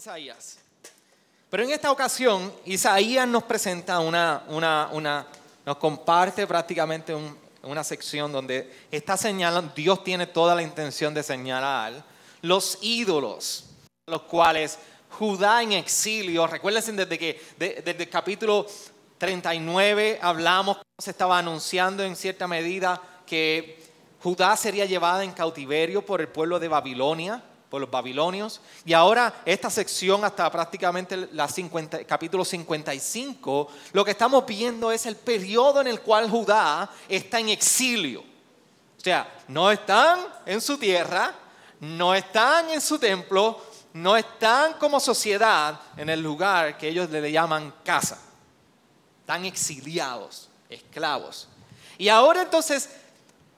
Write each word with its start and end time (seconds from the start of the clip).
Isaías. 0.00 0.58
Pero 1.50 1.62
en 1.62 1.72
esta 1.72 1.92
ocasión, 1.92 2.50
Isaías 2.64 3.28
nos 3.28 3.42
presenta 3.42 4.00
una, 4.00 4.44
una, 4.48 4.88
una 4.92 5.26
nos 5.66 5.76
comparte 5.76 6.46
prácticamente 6.46 7.14
un- 7.14 7.36
una 7.64 7.84
sección 7.84 8.32
donde 8.32 8.86
está 8.90 9.18
señalando, 9.18 9.70
Dios 9.76 10.02
tiene 10.02 10.26
toda 10.26 10.54
la 10.54 10.62
intención 10.62 11.12
de 11.12 11.22
señalar 11.22 12.02
los 12.40 12.78
ídolos, 12.80 13.66
los 14.06 14.22
cuales 14.22 14.78
Judá 15.18 15.62
en 15.62 15.72
exilio, 15.72 16.46
recuérdense 16.46 16.92
desde 16.92 17.18
que 17.18 17.38
de- 17.58 17.82
desde 17.84 18.04
el 18.04 18.08
capítulo 18.08 18.66
39 19.18 20.18
hablamos, 20.22 20.78
se 20.98 21.10
estaba 21.10 21.38
anunciando 21.38 22.02
en 22.02 22.16
cierta 22.16 22.46
medida 22.46 23.02
que 23.26 23.82
Judá 24.22 24.56
sería 24.56 24.86
llevada 24.86 25.24
en 25.24 25.32
cautiverio 25.32 26.06
por 26.06 26.22
el 26.22 26.28
pueblo 26.28 26.58
de 26.58 26.68
Babilonia, 26.68 27.42
por 27.70 27.80
los 27.80 27.90
babilonios. 27.90 28.60
Y 28.84 28.92
ahora 28.92 29.42
esta 29.44 29.70
sección 29.70 30.24
hasta 30.24 30.50
prácticamente 30.50 31.28
la 31.32 31.46
50 31.46 32.04
capítulo 32.04 32.44
55, 32.44 33.68
lo 33.92 34.04
que 34.04 34.10
estamos 34.10 34.44
viendo 34.44 34.90
es 34.90 35.06
el 35.06 35.16
periodo 35.16 35.80
en 35.80 35.86
el 35.86 36.00
cual 36.00 36.28
Judá 36.28 36.90
está 37.08 37.38
en 37.38 37.50
exilio. 37.50 38.20
O 38.20 39.02
sea, 39.02 39.32
no 39.48 39.70
están 39.70 40.20
en 40.44 40.60
su 40.60 40.76
tierra, 40.76 41.32
no 41.78 42.14
están 42.14 42.68
en 42.70 42.80
su 42.80 42.98
templo, 42.98 43.62
no 43.94 44.16
están 44.16 44.74
como 44.74 45.00
sociedad 45.00 45.80
en 45.96 46.10
el 46.10 46.20
lugar 46.20 46.76
que 46.76 46.88
ellos 46.88 47.08
le 47.08 47.32
llaman 47.32 47.72
casa. 47.84 48.18
Están 49.20 49.44
exiliados, 49.44 50.48
esclavos. 50.68 51.48
Y 51.96 52.08
ahora 52.08 52.42
entonces, 52.42 52.90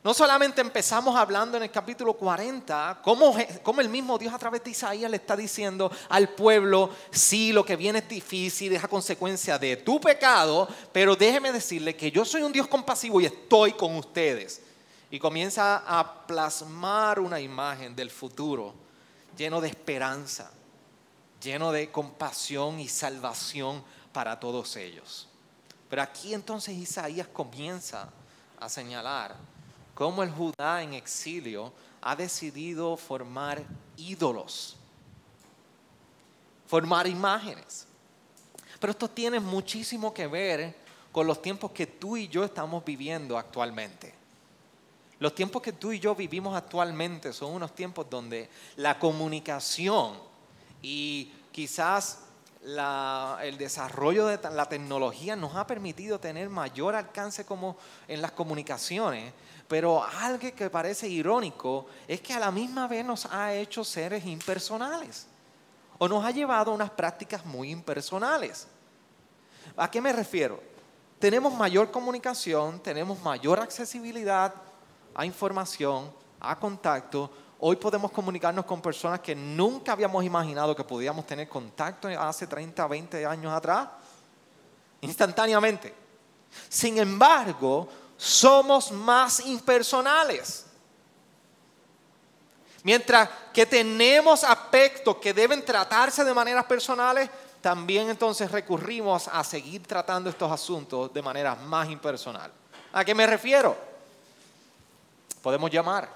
no 0.05 0.13
solamente 0.13 0.61
empezamos 0.61 1.15
hablando 1.15 1.57
en 1.57 1.63
el 1.63 1.71
capítulo 1.71 2.15
40, 2.15 3.01
cómo, 3.05 3.37
cómo 3.63 3.81
el 3.81 3.89
mismo 3.89 4.19
Dios 4.19 4.35
a 4.35 4.39
través 4.39 4.65
de 4.65 4.71
Isaías 4.71 5.09
le 5.09 5.19
está 5.19 5.37
diciendo 5.37 5.93
al 6.09 6.31
pueblo, 6.31 6.91
sí, 7.13 7.53
lo 7.53 7.65
que 7.65 7.77
viene 7.77 8.01
es 8.01 8.09
difícil, 8.09 8.73
es 8.73 8.83
a 8.83 8.89
consecuencia 8.89 9.61
de 9.61 9.77
tu 9.77 10.01
pecado, 10.01 10.69
pero 10.91 11.15
déjeme 11.15 11.53
decirle 11.53 11.95
que 11.95 12.11
yo 12.11 12.25
soy 12.25 12.43
un 12.43 12.51
Dios 12.51 12.67
compasivo 12.67 13.21
y 13.21 13.27
estoy 13.27 13.75
con 13.75 13.95
ustedes. 13.97 14.63
Y 15.09 15.21
comienza 15.21 15.85
a 15.87 16.27
plasmar 16.27 17.21
una 17.21 17.39
imagen 17.39 17.95
del 17.95 18.11
futuro 18.11 18.75
lleno 19.37 19.61
de 19.61 19.69
esperanza, 19.69 20.51
lleno 21.41 21.71
de 21.71 21.93
compasión 21.93 22.81
y 22.81 22.89
salvación 22.89 23.85
para 24.13 24.41
todos 24.41 24.75
ellos. 24.75 25.29
Pero 25.89 26.03
aquí 26.03 26.35
entonces 26.35 26.75
Isaías 26.75 27.29
comienza 27.29 28.09
a 28.59 28.69
señalar 28.69 29.37
cómo 29.95 30.23
el 30.23 30.31
Judá 30.31 30.83
en 30.83 30.95
exilio 30.95 31.73
ha 32.01 32.17
decidido 32.17 32.97
formar 32.97 33.63
ídolos, 33.97 34.77
formar 36.67 37.07
imágenes. 37.07 37.87
Pero 38.81 38.91
esto 38.91 39.09
tiene 39.09 39.39
muchísimo 39.39 40.13
que 40.13 40.27
ver 40.27 40.75
con 41.13 41.27
los 41.27 41.41
tiempos 41.41 41.71
que 41.71 41.87
tú 41.87 42.17
y 42.17 42.27
yo 42.29 42.43
estamos 42.43 42.85
viviendo 42.85 43.39
actualmente. 43.39 44.15
Los 45.21 45.35
tiempos 45.37 45.63
que 45.63 45.73
tú 45.73 45.93
y 45.93 46.01
yo 46.01 46.17
vivimos 46.17 46.57
actualmente 46.57 47.33
son 47.33 47.53
unos 47.53 47.75
tiempos 47.77 48.11
donde 48.11 48.51
la 48.75 48.99
comunicación 48.99 50.19
y 50.83 51.31
quizás 51.53 52.19
el 52.65 53.59
desarrollo 53.59 54.27
de 54.27 54.39
la 54.51 54.69
tecnología 54.69 55.37
nos 55.37 55.55
ha 55.55 55.67
permitido 55.67 56.19
tener 56.19 56.49
mayor 56.49 56.97
alcance 56.97 57.45
como 57.45 57.77
en 58.09 58.21
las 58.21 58.33
comunicaciones, 58.33 59.33
pero 59.73 60.05
algo 60.05 60.55
que 60.55 60.69
parece 60.69 61.09
irónico 61.09 61.87
es 62.07 62.21
que 62.21 62.35
a 62.35 62.39
la 62.39 62.51
misma 62.51 62.87
vez 62.87 63.03
nos 63.07 63.25
ha 63.25 63.55
hecho 63.55 63.83
seres 63.83 64.27
impersonales 64.27 65.27
o 65.97 66.07
nos 66.07 66.23
ha 66.23 66.31
llevado 66.31 66.73
a 66.73 66.75
unas 66.75 66.91
prácticas 66.91 67.47
muy 67.47 67.71
impersonales. 67.71 68.69
¿A 69.75 69.91
qué 69.91 70.03
me 70.03 70.13
refiero? 70.13 70.63
Tenemos 71.19 71.55
mayor 71.55 71.91
comunicación, 71.91 72.81
tenemos 72.81 73.19
mayor 73.23 73.61
accesibilidad 73.61 74.53
a 75.15 75.25
información, 75.25 76.13
a 76.39 76.59
contacto. 76.59 77.31
Hoy 77.59 77.77
podemos 77.77 78.11
comunicarnos 78.11 78.67
con 78.67 78.83
personas 78.83 79.21
que 79.21 79.35
nunca 79.35 79.93
habíamos 79.93 80.23
imaginado 80.23 80.77
que 80.77 80.85
podíamos 80.85 81.27
tener 81.27 81.49
contacto 81.49 82.09
hace 82.09 82.47
30, 82.47 82.87
20 82.87 83.25
años 83.25 83.51
atrás, 83.51 83.89
instantáneamente. 85.01 85.95
Sin 86.69 86.99
embargo, 86.99 87.89
somos 88.23 88.93
más 88.93 89.45
impersonales. 89.47 90.65
Mientras 92.85 93.29
que 93.53 93.67
tenemos 93.67 94.45
aspectos 94.45 95.17
que 95.17 95.35
deben 95.35 95.65
tratarse 95.65 96.23
de 96.23 96.33
maneras 96.33 96.65
personales, 96.67 97.29
también 97.61 98.09
entonces 98.09 98.49
recurrimos 98.53 99.27
a 99.27 99.43
seguir 99.43 99.83
tratando 99.85 100.31
estos 100.31 100.53
asuntos 100.53 101.13
de 101.13 101.21
manera 101.21 101.57
más 101.57 101.91
impersonal. 101.91 102.53
¿A 102.93 103.05
qué 103.05 103.13
me 103.13 103.27
refiero? 103.27 103.77
Podemos 105.43 105.69
llamar, 105.69 106.09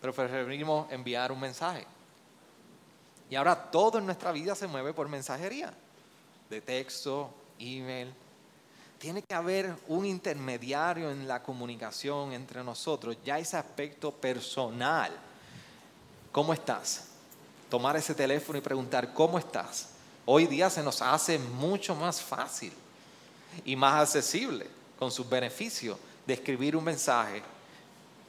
pero 0.00 0.14
preferimos 0.14 0.90
enviar 0.90 1.30
un 1.30 1.40
mensaje. 1.40 1.86
Y 3.28 3.36
ahora 3.36 3.54
todo 3.54 3.98
en 3.98 4.06
nuestra 4.06 4.32
vida 4.32 4.54
se 4.54 4.66
mueve 4.66 4.94
por 4.94 5.08
mensajería, 5.10 5.74
de 6.48 6.60
texto, 6.62 7.30
email. 7.58 8.14
Tiene 9.00 9.22
que 9.22 9.34
haber 9.34 9.74
un 9.88 10.04
intermediario 10.04 11.10
en 11.10 11.26
la 11.26 11.42
comunicación 11.42 12.34
entre 12.34 12.62
nosotros, 12.62 13.16
ya 13.24 13.38
ese 13.38 13.56
aspecto 13.56 14.12
personal. 14.12 15.10
¿Cómo 16.30 16.52
estás? 16.52 17.06
Tomar 17.70 17.96
ese 17.96 18.14
teléfono 18.14 18.58
y 18.58 18.60
preguntar, 18.60 19.14
¿cómo 19.14 19.38
estás? 19.38 19.88
Hoy 20.26 20.46
día 20.46 20.68
se 20.68 20.82
nos 20.82 21.00
hace 21.00 21.38
mucho 21.38 21.94
más 21.94 22.20
fácil 22.20 22.74
y 23.64 23.74
más 23.74 24.02
accesible 24.02 24.66
con 24.98 25.10
sus 25.10 25.26
beneficios 25.26 25.96
de 26.26 26.34
escribir 26.34 26.76
un 26.76 26.84
mensaje, 26.84 27.42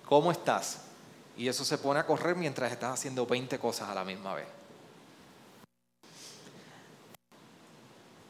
¿cómo 0.05 0.31
estás? 0.31 0.83
Y 1.35 1.49
eso 1.49 1.65
se 1.65 1.77
pone 1.79 1.99
a 1.99 2.05
correr 2.05 2.37
mientras 2.37 2.71
estás 2.71 2.93
haciendo 2.93 3.25
20 3.25 3.59
cosas 3.59 3.89
a 3.89 3.93
la 3.93 4.05
misma 4.05 4.35
vez. 4.35 4.47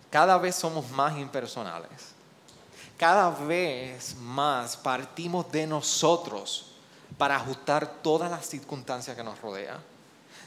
Cada 0.10 0.40
vez 0.40 0.56
somos 0.56 0.90
más 0.90 1.16
impersonales. 1.20 2.20
Cada 3.02 3.32
vez 3.32 4.16
más 4.18 4.78
partimos 4.78 5.52
de 5.52 5.66
nosotros 5.66 6.68
para 7.18 7.36
ajustar 7.36 7.96
todas 8.04 8.30
las 8.30 8.46
circunstancias 8.46 9.18
que 9.18 9.24
nos 9.24 9.42
rodean. 9.42 9.80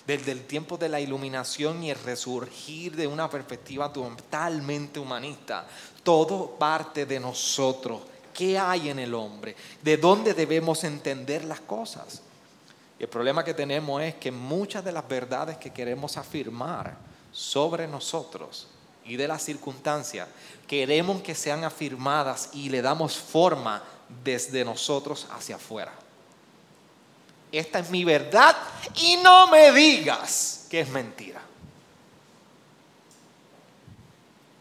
Desde 0.06 0.30
el 0.30 0.46
tiempo 0.46 0.76
de 0.76 0.88
la 0.88 1.00
iluminación 1.00 1.82
y 1.82 1.90
el 1.90 1.98
resurgir 1.98 2.94
de 2.94 3.08
una 3.08 3.28
perspectiva 3.28 3.92
totalmente 3.92 5.00
humanista, 5.00 5.66
todo 6.04 6.52
parte 6.52 7.06
de 7.06 7.18
nosotros. 7.18 8.02
¿Qué 8.32 8.56
hay 8.56 8.88
en 8.88 9.00
el 9.00 9.14
hombre? 9.14 9.56
¿De 9.82 9.96
dónde 9.96 10.32
debemos 10.32 10.84
entender 10.84 11.44
las 11.44 11.58
cosas? 11.58 12.22
Y 13.00 13.02
el 13.02 13.08
problema 13.08 13.42
que 13.42 13.54
tenemos 13.54 14.00
es 14.00 14.14
que 14.14 14.30
muchas 14.30 14.84
de 14.84 14.92
las 14.92 15.08
verdades 15.08 15.56
que 15.56 15.72
queremos 15.72 16.16
afirmar 16.16 16.96
sobre 17.32 17.88
nosotros 17.88 18.68
y 19.04 19.16
de 19.16 19.28
las 19.28 19.42
circunstancias, 19.42 20.28
queremos 20.66 21.22
que 21.22 21.34
sean 21.34 21.64
afirmadas 21.64 22.50
y 22.52 22.68
le 22.70 22.80
damos 22.80 23.16
forma 23.16 23.82
desde 24.22 24.64
nosotros 24.64 25.26
hacia 25.30 25.56
afuera. 25.56 25.92
Esta 27.52 27.78
es 27.78 27.90
mi 27.90 28.04
verdad 28.04 28.56
y 28.96 29.16
no 29.18 29.46
me 29.48 29.70
digas 29.72 30.66
que 30.70 30.80
es 30.80 30.88
mentira. 30.88 31.40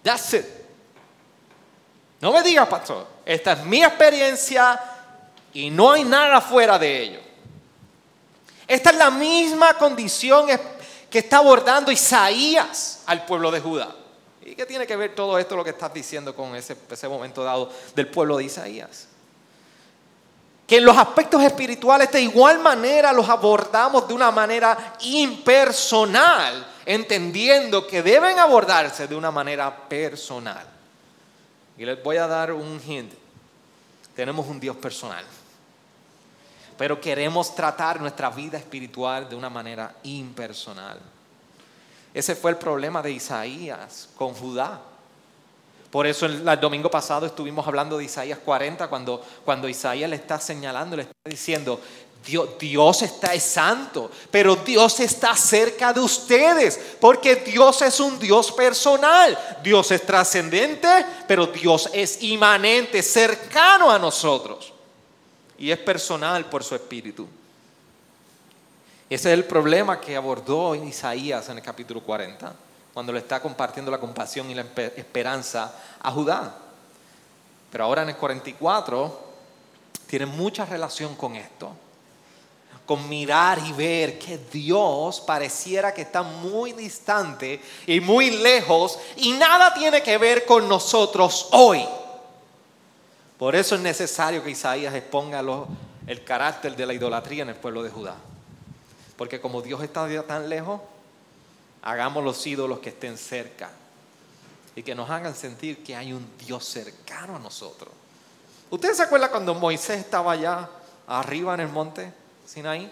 That's 0.04 0.34
it. 0.34 0.46
No 2.20 2.32
me 2.32 2.44
digas, 2.44 2.68
pastor, 2.68 3.08
esta 3.26 3.54
es 3.54 3.66
mi 3.66 3.84
experiencia 3.84 4.80
y 5.54 5.70
no 5.70 5.92
hay 5.92 6.04
nada 6.04 6.40
fuera 6.42 6.78
de 6.78 7.02
ello. 7.02 7.20
Esta 8.68 8.92
es 8.92 8.98
la 8.98 9.10
misma 9.10 9.74
condición 9.78 10.48
que 11.10 11.20
está 11.20 11.38
abordando 11.38 11.92
Isaías 11.92 13.02
al 13.06 13.26
pueblo 13.26 13.52
de 13.52 13.60
Judá. 13.60 14.03
¿Y 14.46 14.56
qué 14.56 14.66
tiene 14.66 14.86
que 14.86 14.96
ver 14.96 15.16
todo 15.16 15.38
esto, 15.38 15.56
lo 15.56 15.64
que 15.64 15.72
estás 15.72 15.94
diciendo 15.94 16.36
con 16.36 16.56
ese, 16.56 16.76
ese 16.90 17.08
momento 17.08 17.44
dado 17.44 17.70
del 17.96 18.08
pueblo 18.08 18.38
de 18.38 18.46
Isaías? 18.46 19.08
que 20.68 20.78
en 20.78 20.86
los 20.86 20.98
aspectos 20.98 21.44
espirituales 21.44 22.12
de 22.12 22.22
igual 22.22 22.60
manera 22.60 23.12
los 23.12 23.28
abordamos 23.28 24.08
de 24.08 24.14
una 24.14 24.32
manera 24.32 24.96
impersonal, 25.02 26.66
entendiendo 26.86 27.86
que 27.86 28.02
deben 28.02 28.40
abordarse 28.40 29.08
de 29.08 29.16
una 29.16 29.30
manera 29.30 29.88
personal. 29.88 30.66
Y 31.78 31.86
les 31.86 32.02
voy 32.02 32.18
a 32.18 32.28
dar 32.28 32.54
un 32.54 32.82
hint. 32.86 33.14
Tenemos 34.16 34.48
un 34.48 34.60
Dios 34.60 34.76
personal. 34.78 35.26
Pero 36.78 37.00
queremos 37.00 37.54
tratar 37.54 38.00
nuestra 38.00 38.30
vida 38.30 38.58
espiritual 38.58 39.28
de 39.28 39.36
una 39.36 39.50
manera 39.50 39.96
impersonal. 40.04 41.00
Ese 42.14 42.36
fue 42.36 42.52
el 42.52 42.58
problema 42.58 43.02
de 43.02 43.12
Isaías 43.12 44.10
con 44.16 44.34
Judá. 44.34 44.80
Por 45.90 46.08
eso 46.08 46.26
el, 46.26 46.44
domingo 46.60 46.90
pasado 46.90 47.26
estuvimos 47.26 47.68
hablando 47.68 47.98
de 47.98 48.06
Isaías 48.06 48.40
40, 48.44 48.88
cuando, 48.88 49.24
cuando 49.46 49.70
Isaías 49.70 50.10
le 50.10 50.16
está 50.16 50.40
señalando, 50.40 50.96
le 50.96 51.04
está 51.04 51.30
diciendo, 51.30 51.80
Dios, 52.26 52.50
Dios, 52.58 53.02
está 53.02 53.34
es 53.34 53.44
santo, 53.44 54.10
pero 54.32 54.56
Dios 54.56 55.00
está 55.02 55.36
cerca 55.36 55.92
de 55.94 56.00
ustedes, 56.00 56.80
porque 57.00 57.36
Dios 57.36 57.82
es 57.82 58.00
un 58.00 58.18
Dios 58.18 58.52
personal. 58.52 59.38
Dios 59.62 59.92
es 59.92 60.06
trascendente, 60.06 60.88
pero 61.28 61.48
Dios 61.48 61.90
es 61.94 62.24
inmanente, 62.24 63.04
cercano 63.04 63.92
a 63.92 64.00
nosotros. 64.00 64.74
Y 65.58 65.70
es 65.70 65.78
personal 65.80 66.46
por 66.46 66.64
su 66.64 66.76
espíritu. 66.76 67.28
Ese 69.14 69.32
es 69.32 69.38
el 69.38 69.46
problema 69.46 70.02
que 70.02 70.16
abordó 70.16 70.74
Isaías 70.74 71.48
en 71.48 71.58
el 71.58 71.64
capítulo 71.64 72.02
40 72.02 72.52
cuando 72.92 73.14
le 73.14 73.20
está 73.20 73.40
compartiendo 73.40 73.92
la 73.92 74.00
compasión 74.00 74.50
y 74.50 74.56
la 74.56 74.66
esperanza 74.96 75.72
a 76.02 76.10
Judá. 76.10 76.52
Pero 77.72 77.84
ahora 77.84 78.02
en 78.02 78.10
el 78.10 78.16
44 78.16 79.22
tiene 80.08 80.26
mucha 80.26 80.66
relación 80.66 81.16
con 81.16 81.36
esto, 81.36 81.74
con 82.88 83.08
mirar 83.08 83.60
y 83.60 83.72
ver 83.74 84.18
que 84.18 84.40
Dios 84.52 85.22
pareciera 85.22 85.94
que 85.94 86.02
está 86.02 86.24
muy 86.24 86.72
distante 86.72 87.62
y 87.86 88.00
muy 88.00 88.32
lejos 88.32 88.98
y 89.18 89.34
nada 89.34 89.76
tiene 89.76 90.02
que 90.02 90.18
ver 90.18 90.44
con 90.44 90.68
nosotros 90.68 91.50
hoy. 91.52 91.86
Por 93.38 93.56
eso 93.56 93.76
es 93.76 93.82
necesario 93.82 94.44
que 94.44 94.50
Isaías 94.50 94.96
exponga 94.96 95.44
el 96.08 96.24
carácter 96.24 96.76
de 96.76 96.88
la 96.88 96.96
idolatría 96.96 97.44
en 97.44 97.50
el 97.50 97.56
pueblo 97.56 97.84
de 97.84 97.92
Judá. 97.92 98.16
Porque 99.18 99.40
como 99.40 99.62
Dios 99.62 99.82
está 99.84 100.08
tan 100.26 100.50
lejos, 100.50 100.82
hagamos 101.82 102.24
los 102.24 102.46
ídolos 102.48 102.80
que 102.80 102.90
estén 102.90 103.18
cerca 103.18 103.70
y 104.76 104.84
que 104.84 104.96
nos 104.96 105.10
hagan 105.10 105.36
sentir 105.36 105.84
que 105.84 105.96
hay 105.96 106.14
un 106.14 106.28
Dios 106.38 106.66
cercano 106.66 107.36
a 107.36 107.40
nosotros. 107.40 107.94
¿Ustedes 108.70 108.98
se 108.98 109.04
acuerdan 109.04 109.30
cuando 109.30 109.54
Moisés 109.54 110.00
estaba 110.00 110.32
allá 110.32 110.70
arriba 111.08 111.54
en 111.54 111.60
el 111.60 111.70
monte 111.70 112.12
Sinaí? 112.46 112.92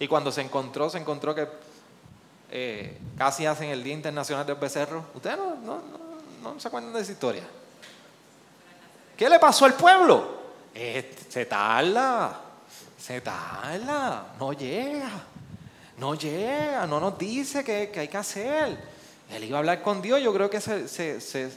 Y 0.00 0.08
cuando 0.08 0.32
se 0.32 0.40
encontró, 0.40 0.90
se 0.90 0.98
encontró 0.98 1.32
que 1.34 1.46
eh, 2.50 2.98
casi 3.16 3.46
hacen 3.46 3.70
el 3.70 3.84
Día 3.84 3.94
Internacional 3.94 4.44
del 4.44 4.56
Becerro. 4.56 5.04
¿Ustedes 5.14 5.36
no, 5.36 5.80
no, 6.42 6.58
se 6.58 6.66
acuerdan 6.66 6.92
de 6.92 7.00
esa 7.00 7.12
historia? 7.12 7.44
¿Qué 9.16 9.28
le 9.28 9.38
pasó 9.38 9.64
al 9.64 9.74
pueblo? 9.74 10.42
Eh, 10.74 11.14
se 11.28 11.46
tarda, 11.46 12.40
se 13.02 13.20
tarda, 13.20 14.34
no 14.38 14.52
llega. 14.52 15.10
No 15.98 16.14
llega, 16.14 16.86
no 16.86 17.00
nos 17.00 17.18
dice 17.18 17.64
qué, 17.64 17.92
hay 17.96 18.08
que 18.08 18.16
hacer. 18.16 18.78
Él 19.30 19.44
iba 19.44 19.58
a 19.58 19.60
hablar 19.60 19.82
con 19.82 20.00
Dios, 20.00 20.20
yo 20.22 20.32
creo 20.32 20.48
que 20.48 20.60
se, 20.60 20.88
se, 20.88 21.20
se 21.20 21.50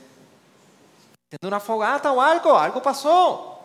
una 1.42 1.60
fogata 1.60 2.12
o 2.12 2.22
algo, 2.22 2.58
algo 2.58 2.82
pasó. 2.82 3.60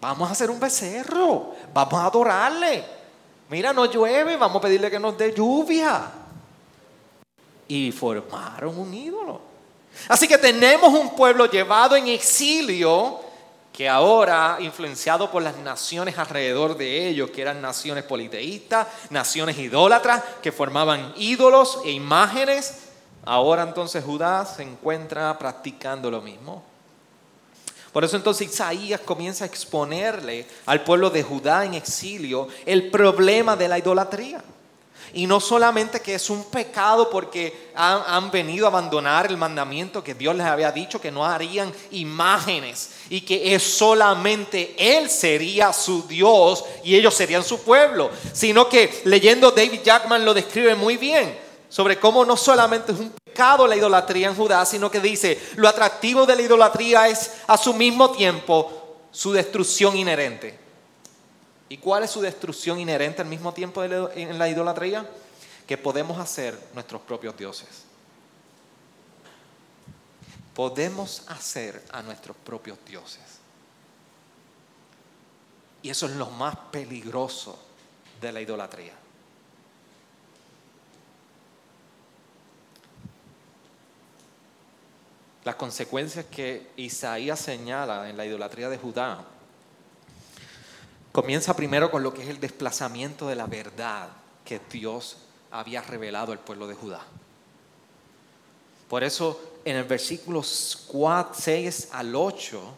Vamos 0.00 0.28
a 0.28 0.32
hacer 0.32 0.50
un 0.50 0.58
becerro, 0.58 1.54
vamos 1.72 1.94
a 1.94 2.06
adorarle. 2.06 2.84
Mira, 3.48 3.72
no 3.72 3.84
llueve, 3.86 4.36
vamos 4.36 4.56
a 4.56 4.60
pedirle 4.60 4.90
que 4.90 4.98
nos 4.98 5.16
dé 5.16 5.32
lluvia. 5.32 6.10
Y 7.68 7.92
formaron 7.92 8.76
un 8.76 8.92
ídolo. 8.92 9.40
Así 10.08 10.26
que 10.26 10.38
tenemos 10.38 10.92
un 10.92 11.14
pueblo 11.14 11.46
llevado 11.46 11.94
en 11.94 12.08
exilio 12.08 13.31
que 13.72 13.88
ahora, 13.88 14.58
influenciado 14.60 15.30
por 15.30 15.42
las 15.42 15.56
naciones 15.56 16.18
alrededor 16.18 16.76
de 16.76 17.08
ellos, 17.08 17.30
que 17.30 17.40
eran 17.40 17.62
naciones 17.62 18.04
politeístas, 18.04 18.86
naciones 19.08 19.58
idólatras, 19.58 20.22
que 20.42 20.52
formaban 20.52 21.14
ídolos 21.16 21.80
e 21.84 21.90
imágenes, 21.90 22.88
ahora 23.24 23.62
entonces 23.62 24.04
Judá 24.04 24.44
se 24.44 24.62
encuentra 24.62 25.38
practicando 25.38 26.10
lo 26.10 26.20
mismo. 26.20 26.62
Por 27.92 28.04
eso 28.04 28.16
entonces 28.16 28.50
Isaías 28.50 29.00
comienza 29.00 29.44
a 29.44 29.46
exponerle 29.46 30.46
al 30.66 30.82
pueblo 30.82 31.10
de 31.10 31.22
Judá 31.22 31.64
en 31.64 31.74
exilio 31.74 32.48
el 32.66 32.90
problema 32.90 33.56
de 33.56 33.68
la 33.68 33.78
idolatría. 33.78 34.42
Y 35.14 35.26
no 35.26 35.40
solamente 35.40 36.00
que 36.00 36.14
es 36.14 36.30
un 36.30 36.44
pecado 36.44 37.10
porque 37.10 37.70
han, 37.74 38.30
venido 38.30 38.66
a 38.66 38.68
abandonar 38.68 39.26
el 39.26 39.36
mandamiento 39.36 40.02
que 40.02 40.14
Dios 40.14 40.34
les 40.34 40.46
había 40.46 40.72
dicho, 40.72 41.00
que 41.00 41.10
no 41.10 41.24
harían 41.24 41.72
imágenes 41.90 42.90
y 43.10 43.20
que 43.20 43.54
es 43.54 43.62
solamente 43.62 44.74
Él 44.78 45.10
sería 45.10 45.72
su 45.72 46.06
Dios 46.06 46.64
y 46.82 46.96
ellos 46.96 47.14
serían 47.14 47.44
su 47.44 47.62
pueblo, 47.62 48.10
sino 48.32 48.68
que 48.68 49.02
leyendo 49.04 49.50
David 49.50 49.80
Jackman 49.84 50.24
lo 50.24 50.34
describe 50.34 50.74
muy 50.74 50.96
bien 50.96 51.38
sobre 51.68 51.98
cómo 51.98 52.24
no 52.24 52.36
solamente 52.36 52.92
es 52.92 52.98
un 52.98 53.10
pecado 53.10 53.66
la 53.66 53.76
idolatría 53.76 54.28
en 54.28 54.36
Judá, 54.36 54.64
sino 54.66 54.90
que 54.90 55.00
dice, 55.00 55.40
lo 55.56 55.68
atractivo 55.68 56.26
de 56.26 56.36
la 56.36 56.42
idolatría 56.42 57.08
es 57.08 57.30
a 57.46 57.56
su 57.56 57.72
mismo 57.72 58.10
tiempo 58.10 58.98
su 59.10 59.32
destrucción 59.32 59.96
inherente. 59.96 60.61
¿Y 61.72 61.78
cuál 61.78 62.02
es 62.02 62.10
su 62.10 62.20
destrucción 62.20 62.78
inherente 62.78 63.22
al 63.22 63.28
mismo 63.28 63.54
tiempo 63.54 63.82
en 63.82 64.38
la 64.38 64.46
idolatría? 64.46 65.08
Que 65.66 65.78
podemos 65.78 66.18
hacer 66.18 66.68
nuestros 66.74 67.00
propios 67.00 67.34
dioses. 67.34 67.84
Podemos 70.54 71.24
hacer 71.28 71.82
a 71.90 72.02
nuestros 72.02 72.36
propios 72.36 72.76
dioses. 72.86 73.22
Y 75.80 75.88
eso 75.88 76.04
es 76.04 76.12
lo 76.12 76.26
más 76.26 76.54
peligroso 76.70 77.58
de 78.20 78.32
la 78.32 78.42
idolatría. 78.42 78.92
Las 85.42 85.54
consecuencias 85.54 86.26
que 86.26 86.70
Isaías 86.76 87.40
señala 87.40 88.10
en 88.10 88.18
la 88.18 88.26
idolatría 88.26 88.68
de 88.68 88.76
Judá 88.76 89.24
Comienza 91.12 91.54
primero 91.54 91.90
con 91.90 92.02
lo 92.02 92.14
que 92.14 92.22
es 92.22 92.28
el 92.28 92.40
desplazamiento 92.40 93.28
de 93.28 93.36
la 93.36 93.46
verdad 93.46 94.08
que 94.46 94.60
Dios 94.70 95.18
había 95.50 95.82
revelado 95.82 96.32
al 96.32 96.38
pueblo 96.38 96.66
de 96.66 96.74
Judá. 96.74 97.04
Por 98.88 99.04
eso 99.04 99.58
en 99.64 99.76
el 99.76 99.84
versículo 99.84 100.42
6 100.42 101.88
al 101.92 102.16
8, 102.16 102.76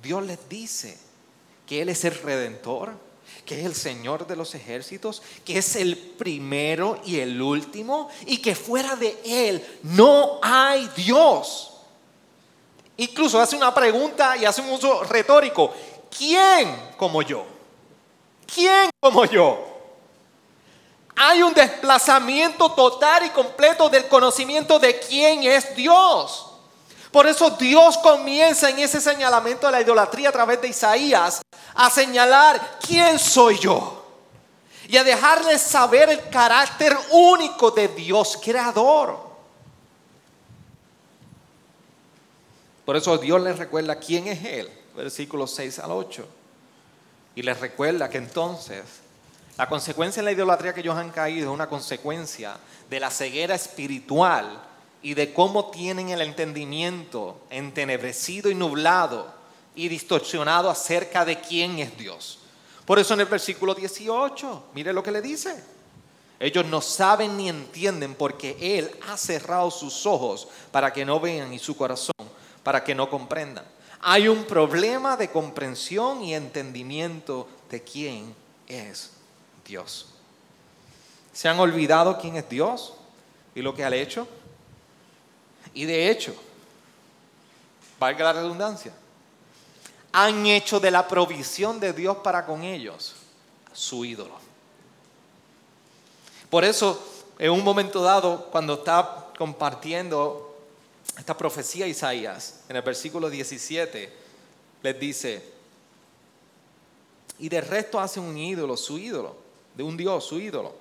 Dios 0.00 0.22
les 0.24 0.48
dice 0.48 0.96
que 1.66 1.82
Él 1.82 1.88
es 1.88 2.04
el 2.04 2.14
redentor, 2.14 2.92
que 3.44 3.58
es 3.60 3.66
el 3.66 3.74
Señor 3.74 4.26
de 4.26 4.36
los 4.36 4.54
ejércitos, 4.54 5.22
que 5.44 5.58
es 5.58 5.74
el 5.74 5.98
primero 5.98 7.00
y 7.04 7.18
el 7.18 7.42
último, 7.42 8.08
y 8.24 8.38
que 8.38 8.54
fuera 8.54 8.94
de 8.94 9.18
Él 9.24 9.80
no 9.82 10.38
hay 10.42 10.88
Dios. 10.96 11.74
Incluso 13.00 13.40
hace 13.40 13.54
una 13.54 13.72
pregunta 13.72 14.36
y 14.36 14.44
hace 14.44 14.60
un 14.60 14.70
uso 14.70 15.04
retórico. 15.04 15.72
¿Quién 16.16 16.94
como 16.96 17.22
yo? 17.22 17.44
¿Quién 18.52 18.90
como 19.00 19.24
yo? 19.24 19.66
Hay 21.16 21.42
un 21.42 21.52
desplazamiento 21.52 22.70
total 22.72 23.26
y 23.26 23.30
completo 23.30 23.88
del 23.88 24.06
conocimiento 24.06 24.78
de 24.78 24.98
quién 25.00 25.42
es 25.42 25.74
Dios. 25.74 26.46
Por 27.10 27.26
eso 27.26 27.50
Dios 27.50 27.98
comienza 27.98 28.70
en 28.70 28.78
ese 28.78 29.00
señalamiento 29.00 29.66
de 29.66 29.72
la 29.72 29.80
idolatría 29.80 30.28
a 30.28 30.32
través 30.32 30.60
de 30.60 30.68
Isaías 30.68 31.40
a 31.74 31.90
señalar 31.90 32.78
quién 32.86 33.18
soy 33.18 33.58
yo 33.58 34.04
y 34.86 34.96
a 34.96 35.04
dejarles 35.04 35.60
saber 35.60 36.08
el 36.10 36.28
carácter 36.28 36.96
único 37.10 37.70
de 37.70 37.88
Dios 37.88 38.38
creador. 38.42 39.28
Por 42.84 42.96
eso 42.96 43.18
Dios 43.18 43.40
les 43.42 43.58
recuerda 43.58 43.96
quién 43.96 44.28
es 44.28 44.42
Él, 44.44 44.77
versículos 44.98 45.54
6 45.54 45.78
al 45.78 45.92
8. 45.92 46.26
Y 47.36 47.42
les 47.42 47.58
recuerda 47.60 48.10
que 48.10 48.18
entonces 48.18 48.84
la 49.56 49.68
consecuencia 49.68 50.20
de 50.20 50.24
la 50.24 50.32
idolatría 50.32 50.74
que 50.74 50.80
ellos 50.80 50.96
han 50.96 51.10
caído 51.10 51.50
es 51.50 51.54
una 51.54 51.68
consecuencia 51.68 52.56
de 52.90 53.00
la 53.00 53.10
ceguera 53.10 53.54
espiritual 53.54 54.60
y 55.02 55.14
de 55.14 55.32
cómo 55.32 55.70
tienen 55.70 56.10
el 56.10 56.20
entendimiento 56.20 57.40
entenebrecido 57.50 58.50
y 58.50 58.54
nublado 58.54 59.32
y 59.74 59.88
distorsionado 59.88 60.68
acerca 60.68 61.24
de 61.24 61.40
quién 61.40 61.78
es 61.78 61.96
Dios. 61.96 62.40
Por 62.84 62.98
eso 62.98 63.14
en 63.14 63.20
el 63.20 63.26
versículo 63.26 63.74
18, 63.74 64.64
mire 64.74 64.92
lo 64.92 65.02
que 65.02 65.12
le 65.12 65.22
dice. 65.22 65.62
Ellos 66.40 66.66
no 66.66 66.80
saben 66.80 67.36
ni 67.36 67.48
entienden 67.48 68.14
porque 68.14 68.56
Él 68.60 68.90
ha 69.08 69.16
cerrado 69.16 69.70
sus 69.70 70.06
ojos 70.06 70.48
para 70.70 70.92
que 70.92 71.04
no 71.04 71.20
vean 71.20 71.52
y 71.52 71.58
su 71.58 71.76
corazón 71.76 72.14
para 72.62 72.84
que 72.84 72.94
no 72.94 73.08
comprendan. 73.08 73.64
Hay 74.00 74.28
un 74.28 74.44
problema 74.44 75.16
de 75.16 75.30
comprensión 75.30 76.22
y 76.22 76.34
entendimiento 76.34 77.48
de 77.70 77.82
quién 77.82 78.34
es 78.66 79.10
Dios. 79.64 80.06
¿Se 81.32 81.48
han 81.48 81.58
olvidado 81.58 82.18
quién 82.18 82.36
es 82.36 82.48
Dios 82.48 82.94
y 83.54 83.62
lo 83.62 83.74
que 83.74 83.84
ha 83.84 83.94
hecho? 83.94 84.26
Y 85.74 85.84
de 85.84 86.10
hecho, 86.10 86.34
valga 87.98 88.24
la 88.24 88.32
redundancia, 88.34 88.92
han 90.12 90.46
hecho 90.46 90.80
de 90.80 90.90
la 90.90 91.06
provisión 91.06 91.78
de 91.80 91.92
Dios 91.92 92.18
para 92.18 92.46
con 92.46 92.64
ellos 92.64 93.14
su 93.72 94.04
ídolo. 94.04 94.34
Por 96.50 96.64
eso, 96.64 97.00
en 97.38 97.50
un 97.50 97.62
momento 97.62 98.02
dado, 98.02 98.46
cuando 98.50 98.74
está 98.74 99.26
compartiendo 99.36 100.47
esta 101.18 101.36
profecía 101.36 101.86
Isaías, 101.86 102.60
en 102.68 102.76
el 102.76 102.82
versículo 102.82 103.28
17, 103.28 104.12
les 104.82 105.00
dice, 105.00 105.42
y 107.40 107.48
de 107.48 107.60
resto 107.60 107.98
hace 107.98 108.20
un 108.20 108.38
ídolo, 108.38 108.76
su 108.76 108.98
ídolo, 108.98 109.36
de 109.74 109.82
un 109.82 109.96
Dios, 109.96 110.24
su 110.24 110.38
ídolo. 110.38 110.74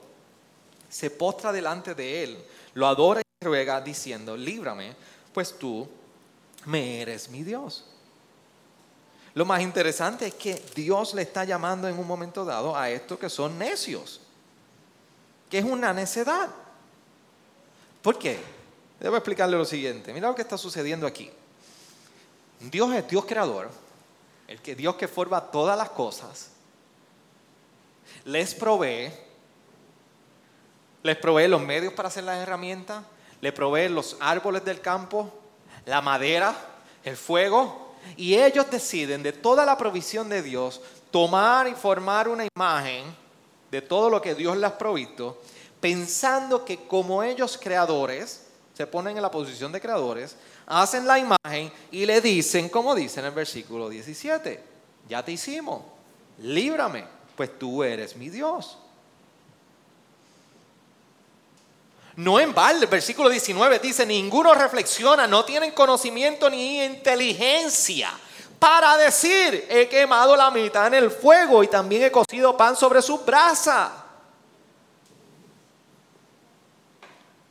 Se 0.90 1.10
postra 1.10 1.52
delante 1.52 1.96
de 1.96 2.24
él, 2.24 2.38
lo 2.76 2.88
adora 2.88 3.22
y 3.22 3.46
ruega 3.46 3.82
diciendo, 3.82 4.38
líbrame, 4.38 4.96
pues 5.34 5.58
tú 5.58 5.88
me 6.66 7.02
eres 7.02 7.30
mi 7.30 7.44
Dios. 7.44 7.86
Lo 9.34 9.44
más 9.44 9.62
interesante 9.62 10.28
es 10.28 10.36
que 10.36 10.64
Dios 10.76 11.16
le 11.16 11.24
está 11.24 11.46
llamando 11.46 11.88
en 11.88 11.98
un 11.98 12.08
momento 12.08 12.46
dado 12.46 12.78
a 12.78 12.92
estos 12.92 13.18
que 13.18 13.30
son 13.30 13.58
necios, 13.58 14.22
que 15.50 15.58
es 15.58 15.66
una 15.66 15.94
necedad. 15.94 16.50
¿Por 18.04 18.20
qué? 18.20 18.57
Debo 19.00 19.16
explicarle 19.16 19.58
lo 19.58 19.66
siguiente. 19.66 20.14
Mira 20.14 20.28
lo 20.28 20.36
que 20.36 20.42
está 20.42 20.58
sucediendo 20.58 21.06
aquí. 21.06 21.30
Dios 22.60 22.94
es 22.94 23.08
Dios 23.08 23.26
creador, 23.26 23.70
el 24.48 24.62
que 24.62 24.76
Dios 24.76 24.96
que 24.96 25.08
forma 25.08 25.40
todas 25.42 25.78
las 25.78 25.90
cosas, 25.90 26.50
les 28.26 28.56
provee, 28.56 29.12
les 31.04 31.18
provee 31.18 31.48
los 31.48 31.62
medios 31.62 31.94
para 31.94 32.08
hacer 32.08 32.24
las 32.24 32.40
herramientas, 32.40 33.04
les 33.42 33.54
provee 33.54 33.90
los 33.90 34.18
árboles 34.20 34.66
del 34.66 34.82
campo, 34.82 35.32
la 35.86 36.02
madera, 36.02 36.56
el 37.04 37.16
fuego, 37.16 37.96
y 38.16 38.36
ellos 38.36 38.70
deciden 38.72 39.22
de 39.22 39.34
toda 39.34 39.66
la 39.66 39.78
provisión 39.78 40.30
de 40.30 40.42
Dios 40.42 40.82
tomar 41.12 41.68
y 41.68 41.76
formar 41.76 42.28
una 42.28 42.46
imagen 42.56 43.04
de 43.70 43.82
todo 43.82 44.10
lo 44.10 44.22
que 44.22 44.34
Dios 44.34 44.58
les 44.58 44.72
ha 44.72 44.78
provisto, 44.78 45.42
pensando 45.80 46.66
que 46.66 46.88
como 46.88 47.22
ellos 47.22 47.60
creadores, 47.62 48.47
se 48.78 48.86
ponen 48.86 49.16
en 49.16 49.24
la 49.24 49.32
posición 49.32 49.72
de 49.72 49.82
creadores, 49.82 50.36
hacen 50.68 51.08
la 51.08 51.18
imagen 51.18 51.74
y 51.90 52.06
le 52.06 52.22
dicen, 52.22 52.70
como 52.70 52.94
dice 52.94 53.22
en 53.22 53.26
el 53.26 53.32
versículo 53.32 53.90
17, 53.90 54.64
ya 55.10 55.26
te 55.26 55.32
hicimos, 55.32 55.82
líbrame, 56.44 57.04
pues 57.36 57.58
tú 57.58 57.82
eres 57.82 58.16
mi 58.16 58.30
Dios. 58.30 58.78
No 62.18 62.40
en 62.40 62.54
balde, 62.54 62.86
el 62.86 62.92
versículo 62.92 63.30
19 63.30 63.80
dice, 63.80 64.06
ninguno 64.06 64.54
reflexiona, 64.54 65.26
no 65.26 65.44
tienen 65.44 65.72
conocimiento 65.72 66.48
ni 66.48 66.84
inteligencia 66.84 68.12
para 68.60 68.96
decir, 68.96 69.66
he 69.72 69.90
quemado 69.90 70.36
la 70.36 70.52
mitad 70.52 70.86
en 70.86 70.94
el 70.94 71.10
fuego 71.10 71.64
y 71.64 71.68
también 71.68 72.04
he 72.04 72.12
cocido 72.12 72.56
pan 72.56 72.76
sobre 72.76 73.02
su 73.02 73.18
brasa. 73.18 74.07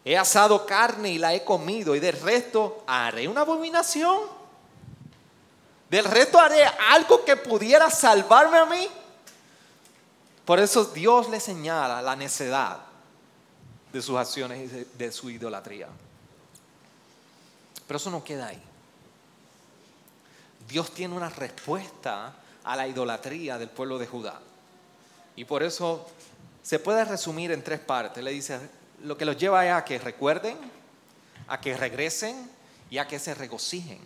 He 0.08 0.16
asado 0.16 0.64
carne 0.64 1.10
y 1.10 1.18
la 1.18 1.34
he 1.34 1.42
comido 1.42 1.96
y 1.96 1.98
del 1.98 2.20
resto 2.20 2.84
haré 2.86 3.26
una 3.26 3.40
abominación. 3.40 4.20
Del 5.90 6.04
resto 6.04 6.38
haré 6.38 6.64
algo 6.90 7.24
que 7.24 7.34
pudiera 7.34 7.90
salvarme 7.90 8.56
a 8.56 8.66
mí. 8.66 8.88
Por 10.44 10.60
eso 10.60 10.84
Dios 10.84 11.28
le 11.28 11.40
señala 11.40 12.00
la 12.02 12.14
necedad 12.14 12.78
de 13.92 14.00
sus 14.00 14.16
acciones 14.16 14.70
y 14.72 14.86
de, 14.96 15.10
su 15.10 15.28
idolatría. 15.28 15.88
Pero 17.88 17.96
eso 17.96 18.08
no 18.08 18.22
queda 18.22 18.46
ahí. 18.46 18.62
Dios 20.68 20.92
tiene 20.92 21.16
una 21.16 21.30
respuesta 21.30 22.32
a 22.62 22.76
la 22.76 22.86
idolatría 22.86 23.58
del 23.58 23.70
pueblo 23.70 23.98
de 23.98 24.06
Judá. 24.06 24.38
Y 25.34 25.44
por 25.46 25.64
eso 25.64 26.06
se 26.62 26.78
puede 26.78 27.04
resumir 27.04 27.50
en 27.50 27.64
tres 27.64 27.80
partes. 27.80 28.22
Le 28.22 28.30
dice, 28.30 28.60
lo 29.06 29.16
que 29.16 29.24
los 29.24 29.36
lleva 29.36 29.64
es 29.64 29.72
a 29.72 29.84
que 29.84 29.98
recuerden, 29.98 30.56
a 31.46 31.60
que 31.60 31.76
regresen 31.76 32.50
y 32.90 32.98
a 32.98 33.06
que 33.06 33.18
se 33.18 33.34
regocijen. 33.34 34.00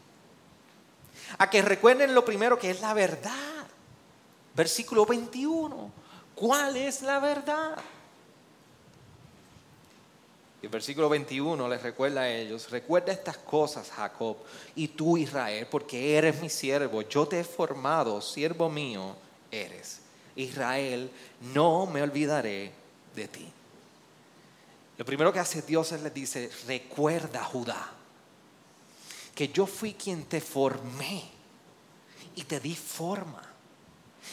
A 1.38 1.48
que 1.48 1.62
recuerden 1.62 2.14
lo 2.14 2.24
primero 2.24 2.58
que 2.58 2.70
es 2.70 2.80
la 2.80 2.92
verdad. 2.92 3.66
Versículo 4.54 5.06
21. 5.06 5.90
¿Cuál 6.34 6.76
es 6.76 7.02
la 7.02 7.18
verdad? 7.18 7.78
Y 10.62 10.66
el 10.66 10.70
versículo 10.70 11.08
21 11.08 11.68
les 11.68 11.82
recuerda 11.82 12.22
a 12.22 12.28
ellos, 12.28 12.70
recuerda 12.70 13.12
estas 13.12 13.38
cosas, 13.38 13.90
Jacob, 13.90 14.36
y 14.74 14.88
tú, 14.88 15.16
Israel, 15.16 15.66
porque 15.70 16.18
eres 16.18 16.38
mi 16.42 16.50
siervo, 16.50 17.00
yo 17.02 17.26
te 17.26 17.40
he 17.40 17.44
formado, 17.44 18.20
siervo 18.20 18.68
mío 18.68 19.16
eres. 19.50 20.00
Israel, 20.36 21.10
no 21.54 21.86
me 21.86 22.02
olvidaré 22.02 22.72
de 23.14 23.28
ti. 23.28 23.50
Lo 25.00 25.06
primero 25.06 25.32
que 25.32 25.38
hace 25.38 25.62
Dios 25.62 25.92
es 25.92 26.02
les 26.02 26.12
dice, 26.12 26.50
recuerda, 26.66 27.42
Judá, 27.42 27.90
que 29.34 29.48
yo 29.48 29.64
fui 29.64 29.94
quien 29.94 30.26
te 30.26 30.42
formé 30.42 31.24
y 32.36 32.42
te 32.44 32.60
di 32.60 32.76
forma. 32.76 33.40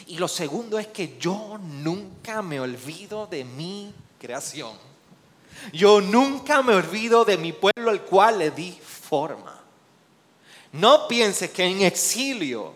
Y 0.07 0.17
lo 0.17 0.27
segundo 0.27 0.77
es 0.77 0.87
que 0.87 1.17
yo 1.17 1.57
nunca 1.57 2.41
me 2.41 2.59
olvido 2.59 3.27
de 3.27 3.45
mi 3.45 3.93
creación. 4.19 4.77
Yo 5.71 6.01
nunca 6.01 6.61
me 6.61 6.75
olvido 6.75 7.23
de 7.23 7.37
mi 7.37 7.53
pueblo 7.53 7.89
al 7.89 8.01
cual 8.01 8.39
le 8.39 8.51
di 8.51 8.73
forma. 8.73 9.57
No 10.73 11.07
pienses 11.07 11.49
que 11.49 11.63
en 11.63 11.83
exilio 11.83 12.73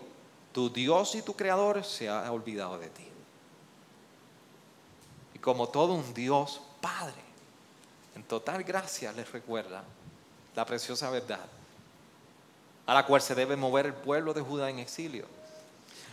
tu 0.50 0.70
Dios 0.70 1.14
y 1.14 1.20
tu 1.20 1.36
Creador 1.36 1.84
se 1.84 2.08
ha 2.08 2.32
olvidado 2.32 2.78
de 2.78 2.88
ti. 2.88 3.06
Y 5.34 5.38
como 5.40 5.68
todo 5.68 5.92
un 5.92 6.14
Dios 6.14 6.62
Padre, 6.80 7.31
en 8.14 8.24
total 8.24 8.62
gracia 8.62 9.12
les 9.12 9.30
recuerda 9.30 9.84
la 10.54 10.66
preciosa 10.66 11.10
verdad 11.10 11.46
a 12.86 12.94
la 12.94 13.06
cual 13.06 13.22
se 13.22 13.34
debe 13.34 13.56
mover 13.56 13.86
el 13.86 13.94
pueblo 13.94 14.34
de 14.34 14.40
Judá 14.40 14.68
en 14.68 14.78
exilio. 14.78 15.26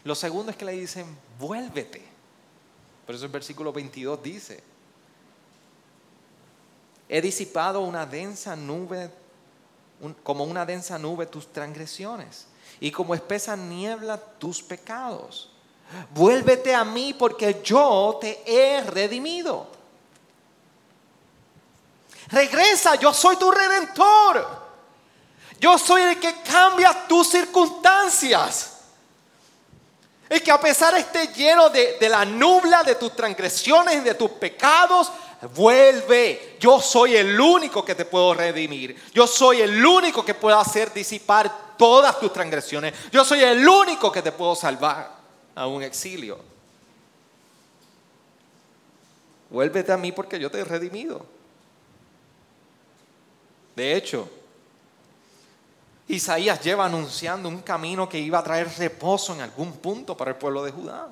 Lo 0.03 0.15
segundo 0.15 0.51
es 0.51 0.58
que 0.58 0.65
le 0.65 0.74
dicen, 0.74 1.06
vuélvete. 1.39 2.01
Por 3.06 3.15
eso 3.15 3.25
el 3.25 3.32
versículo 3.32 3.74
22 3.74 4.22
dice, 4.22 4.63
He 7.08 7.22
disipado 7.22 7.82
una 7.82 8.06
densa 8.06 8.56
nube, 8.56 9.10
como 10.22 10.44
una 10.44 10.65
densa 10.65 11.00
nube 11.00 11.25
tus 11.25 11.51
transgresiones 11.51 12.46
y 12.79 12.91
como 12.91 13.15
espesa 13.15 13.56
niebla 13.56 14.18
tus 14.18 14.62
pecados. 14.62 15.50
Vuélvete 16.13 16.75
a 16.75 16.86
mí 16.86 17.15
porque 17.18 17.62
yo 17.63 18.20
te 18.22 18.44
he 18.46 18.84
redimido. 18.84 19.78
Regresa, 22.31 22.95
yo 22.95 23.13
soy 23.13 23.36
tu 23.38 23.50
redentor. 23.51 24.59
Yo 25.59 25.77
soy 25.77 26.01
el 26.03 26.19
que 26.19 26.41
cambia 26.41 27.07
tus 27.07 27.29
circunstancias. 27.29 28.77
El 30.29 30.43
que 30.43 30.51
a 30.51 30.59
pesar 30.59 30.95
esté 30.95 31.27
lleno 31.29 31.69
de, 31.69 31.98
de 32.00 32.07
la 32.07 32.24
nubla 32.24 32.83
de 32.83 32.95
tus 32.95 33.15
transgresiones 33.15 33.95
y 33.95 34.00
de 34.01 34.13
tus 34.13 34.31
pecados, 34.31 35.12
vuelve. 35.55 36.57
Yo 36.59 36.79
soy 36.79 37.15
el 37.15 37.39
único 37.39 37.83
que 37.83 37.95
te 37.95 38.05
puedo 38.05 38.33
redimir. 38.36 38.95
Yo 39.13 39.25
soy 39.25 39.62
el 39.62 39.83
único 39.83 40.24
que 40.24 40.36
puedo 40.36 40.57
hacer 40.59 40.93
disipar 40.93 41.75
todas 41.77 42.19
tus 42.19 42.31
transgresiones. 42.31 42.93
Yo 43.12 43.25
soy 43.25 43.41
el 43.41 43.67
único 43.67 44.12
que 44.12 44.21
te 44.21 44.31
puedo 44.31 44.55
salvar 44.55 45.15
a 45.55 45.65
un 45.65 45.81
exilio. 45.81 46.39
Vuélvete 49.50 49.91
a 49.91 49.98
mí 49.98 50.12
porque 50.12 50.39
yo 50.39 50.51
te 50.51 50.59
he 50.59 50.63
redimido. 50.63 51.38
De 53.79 53.95
hecho, 53.95 54.29
Isaías 56.09 56.62
lleva 56.62 56.83
anunciando 56.83 57.48
un 57.48 57.62
camino 57.62 58.09
que 58.09 58.19
iba 58.19 58.38
a 58.38 58.43
traer 58.43 58.67
reposo 58.77 59.33
en 59.33 59.39
algún 59.39 59.71
punto 59.77 60.17
para 60.17 60.31
el 60.31 60.36
pueblo 60.36 60.65
de 60.65 60.71
Judá. 60.71 61.07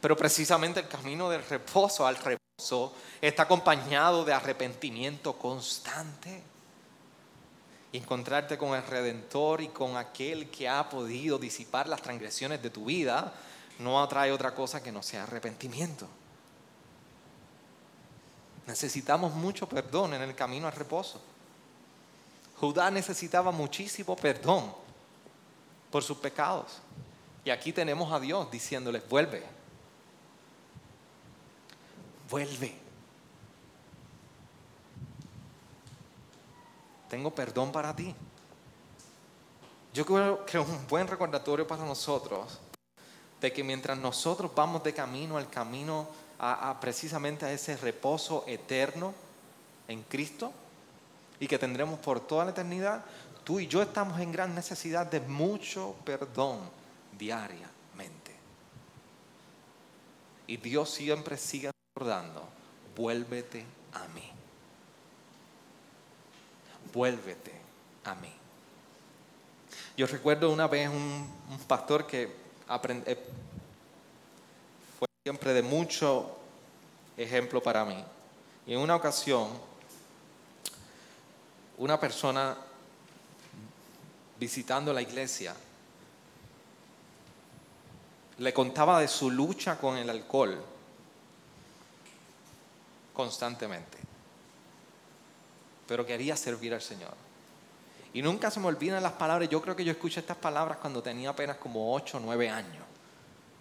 Pero 0.00 0.16
precisamente 0.16 0.78
el 0.78 0.86
camino 0.86 1.28
del 1.28 1.44
reposo 1.44 2.06
al 2.06 2.14
reposo 2.14 2.94
está 3.20 3.42
acompañado 3.42 4.24
de 4.24 4.32
arrepentimiento 4.32 5.32
constante. 5.32 6.44
Y 7.90 7.98
encontrarte 7.98 8.56
con 8.56 8.76
el 8.76 8.86
Redentor 8.86 9.60
y 9.60 9.68
con 9.70 9.96
aquel 9.96 10.48
que 10.48 10.68
ha 10.68 10.88
podido 10.88 11.40
disipar 11.40 11.88
las 11.88 12.02
transgresiones 12.02 12.62
de 12.62 12.70
tu 12.70 12.84
vida 12.84 13.34
no 13.80 14.00
atrae 14.00 14.30
otra 14.30 14.54
cosa 14.54 14.80
que 14.80 14.92
no 14.92 15.02
sea 15.02 15.24
arrepentimiento. 15.24 16.06
Necesitamos 18.68 19.34
mucho 19.34 19.68
perdón 19.68 20.14
en 20.14 20.22
el 20.22 20.36
camino 20.36 20.68
al 20.68 20.74
reposo. 20.74 21.20
Judá 22.60 22.90
necesitaba 22.90 23.50
muchísimo 23.50 24.14
perdón 24.14 24.70
por 25.90 26.02
sus 26.02 26.18
pecados. 26.18 26.82
Y 27.42 27.48
aquí 27.48 27.72
tenemos 27.72 28.12
a 28.12 28.20
Dios 28.20 28.50
diciéndoles, 28.50 29.08
vuelve, 29.08 29.42
vuelve. 32.28 32.76
Tengo 37.08 37.34
perdón 37.34 37.72
para 37.72 37.96
ti. 37.96 38.14
Yo 39.94 40.04
creo 40.04 40.44
que 40.44 40.60
es 40.60 40.68
un 40.68 40.86
buen 40.86 41.08
recordatorio 41.08 41.66
para 41.66 41.84
nosotros 41.84 42.60
de 43.40 43.50
que 43.50 43.64
mientras 43.64 43.96
nosotros 43.96 44.52
vamos 44.54 44.84
de 44.84 44.92
camino 44.92 45.38
al 45.38 45.48
camino 45.48 46.06
a, 46.38 46.78
precisamente 46.78 47.46
a 47.46 47.52
ese 47.52 47.76
reposo 47.78 48.44
eterno 48.46 49.14
en 49.88 50.02
Cristo 50.02 50.52
y 51.40 51.48
que 51.48 51.58
tendremos 51.58 51.98
por 51.98 52.20
toda 52.20 52.44
la 52.44 52.50
eternidad, 52.52 53.02
tú 53.42 53.58
y 53.58 53.66
yo 53.66 53.82
estamos 53.82 54.20
en 54.20 54.30
gran 54.30 54.54
necesidad 54.54 55.06
de 55.06 55.20
mucho 55.20 55.96
perdón 56.04 56.60
diariamente. 57.18 58.36
Y 60.46 60.58
Dios 60.58 60.90
siempre 60.90 61.36
sigue 61.36 61.70
recordando, 61.94 62.46
vuélvete 62.94 63.64
a 63.94 64.06
mí. 64.08 64.30
Vuélvete 66.92 67.52
a 68.04 68.14
mí. 68.16 68.32
Yo 69.96 70.06
recuerdo 70.06 70.50
una 70.50 70.66
vez 70.66 70.88
un, 70.88 71.28
pastor 71.66 72.06
que 72.06 72.34
aprende, 72.66 73.12
eh, 73.12 73.18
fue 74.98 75.08
siempre 75.22 75.52
de 75.52 75.62
mucho 75.62 76.36
ejemplo 77.16 77.62
para 77.62 77.84
mí. 77.84 78.02
Y 78.66 78.74
en 78.74 78.80
una 78.80 78.96
ocasión, 78.96 79.48
una 81.80 81.98
persona 81.98 82.54
visitando 84.38 84.92
la 84.92 85.00
iglesia 85.00 85.54
le 88.36 88.52
contaba 88.52 89.00
de 89.00 89.08
su 89.08 89.30
lucha 89.30 89.78
con 89.78 89.96
el 89.96 90.08
alcohol 90.10 90.62
constantemente, 93.14 93.96
pero 95.86 96.04
quería 96.04 96.36
servir 96.36 96.74
al 96.74 96.82
Señor. 96.82 97.14
Y 98.12 98.20
nunca 98.20 98.50
se 98.50 98.60
me 98.60 98.66
olvidan 98.66 99.02
las 99.02 99.12
palabras, 99.12 99.48
yo 99.48 99.62
creo 99.62 99.74
que 99.74 99.84
yo 99.84 99.92
escuché 99.92 100.20
estas 100.20 100.36
palabras 100.36 100.78
cuando 100.78 101.02
tenía 101.02 101.30
apenas 101.30 101.56
como 101.56 101.94
8 101.94 102.18
o 102.18 102.20
9 102.20 102.50
años, 102.50 102.84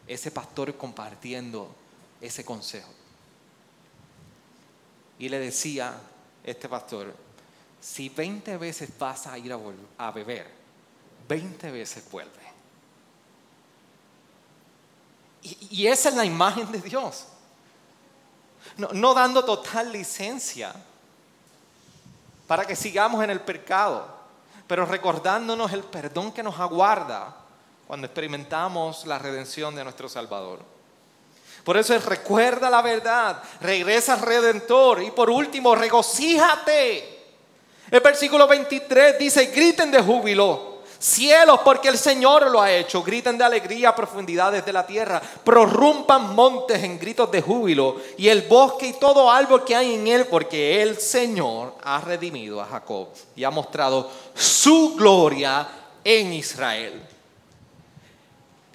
ese 0.07 0.31
pastor 0.31 0.75
compartiendo 0.75 1.73
ese 2.19 2.43
consejo. 2.43 2.89
Y 5.19 5.29
le 5.29 5.39
decía 5.39 5.93
este 6.43 6.67
pastor, 6.67 7.28
si 7.79 8.09
20 8.09 8.57
veces 8.57 8.89
vas 8.97 9.27
a 9.27 9.37
ir 9.37 9.53
a, 9.53 9.59
a 9.97 10.11
beber, 10.11 10.47
20 11.27 11.71
veces 11.71 12.03
vuelve. 12.11 12.49
Y, 15.41 15.87
esa 15.87 16.09
es 16.09 16.15
la 16.15 16.25
imagen 16.25 16.71
de 16.71 16.81
Dios. 16.81 17.25
No, 18.77 19.13
dando 19.13 19.43
total 19.43 19.91
licencia 19.91 20.73
para 22.47 22.65
que 22.65 22.75
sigamos 22.75 23.23
en 23.23 23.29
el 23.29 23.41
pecado, 23.41 24.07
pero 24.67 24.85
recordándonos 24.85 25.71
el 25.71 25.83
perdón 25.83 26.31
que 26.31 26.43
nos 26.43 26.59
aguarda 26.59 27.35
cuando 27.87 28.05
experimentamos 28.05 29.05
la 29.05 29.17
redención 29.17 29.75
de 29.75 29.83
nuestro 29.83 30.09
Salvador. 30.09 30.59
Por 31.63 31.77
eso 31.77 31.93
es 31.93 32.05
recuerda 32.05 32.69
la 32.69 32.81
verdad, 32.81 33.41
regresa 33.61 34.13
al 34.13 34.21
Redentor 34.21 35.03
y 35.03 35.11
por 35.11 35.29
último, 35.29 35.75
regocíjate. 35.75 37.18
El 37.91 38.01
versículo 38.01 38.47
23 38.47 39.17
dice, 39.17 39.47
griten 39.47 39.91
de 39.91 40.01
júbilo 40.01 40.69
Cielos, 40.99 41.61
porque 41.63 41.87
el 41.87 41.97
Señor 41.97 42.51
lo 42.51 42.61
ha 42.61 42.73
hecho. 42.73 43.01
Griten 43.01 43.37
de 43.37 43.45
alegría 43.45 43.95
profundidades 43.95 44.65
de 44.65 44.73
la 44.73 44.85
tierra. 44.85 45.21
Prorrumpan 45.45 46.35
montes 46.35 46.83
en 46.83 46.99
gritos 46.99 47.31
de 47.31 47.41
júbilo. 47.41 47.95
Y 48.17 48.27
el 48.27 48.41
bosque 48.41 48.87
y 48.87 48.93
todo 48.93 49.31
árbol 49.31 49.63
que 49.63 49.77
hay 49.77 49.95
en 49.95 50.07
él, 50.07 50.25
porque 50.25 50.81
el 50.81 50.99
Señor 50.99 51.75
ha 51.83 52.01
redimido 52.01 52.59
a 52.59 52.65
Jacob 52.65 53.07
y 53.33 53.45
ha 53.45 53.49
mostrado 53.49 54.11
su 54.35 54.95
gloria 54.95 55.65
en 56.03 56.33
Israel. 56.33 57.01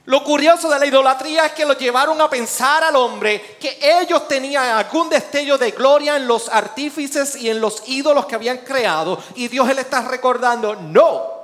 Lo 0.06 0.22
curioso 0.22 0.68
de 0.68 0.78
la 0.78 0.86
idolatría 0.86 1.46
es 1.46 1.52
que 1.52 1.64
lo 1.64 1.78
llevaron 1.78 2.20
a 2.20 2.28
pensar 2.28 2.84
al 2.84 2.96
hombre 2.96 3.56
que 3.58 3.78
ellos 3.80 4.28
tenían 4.28 4.64
algún 4.64 5.08
destello 5.08 5.56
de 5.56 5.70
gloria 5.70 6.16
en 6.16 6.26
los 6.26 6.48
artífices 6.48 7.36
y 7.36 7.48
en 7.48 7.60
los 7.60 7.82
ídolos 7.88 8.26
que 8.26 8.34
habían 8.34 8.58
creado. 8.58 9.22
Y 9.34 9.48
Dios 9.48 9.66
le 9.74 9.80
está 9.80 10.02
recordando, 10.02 10.74
no, 10.76 11.34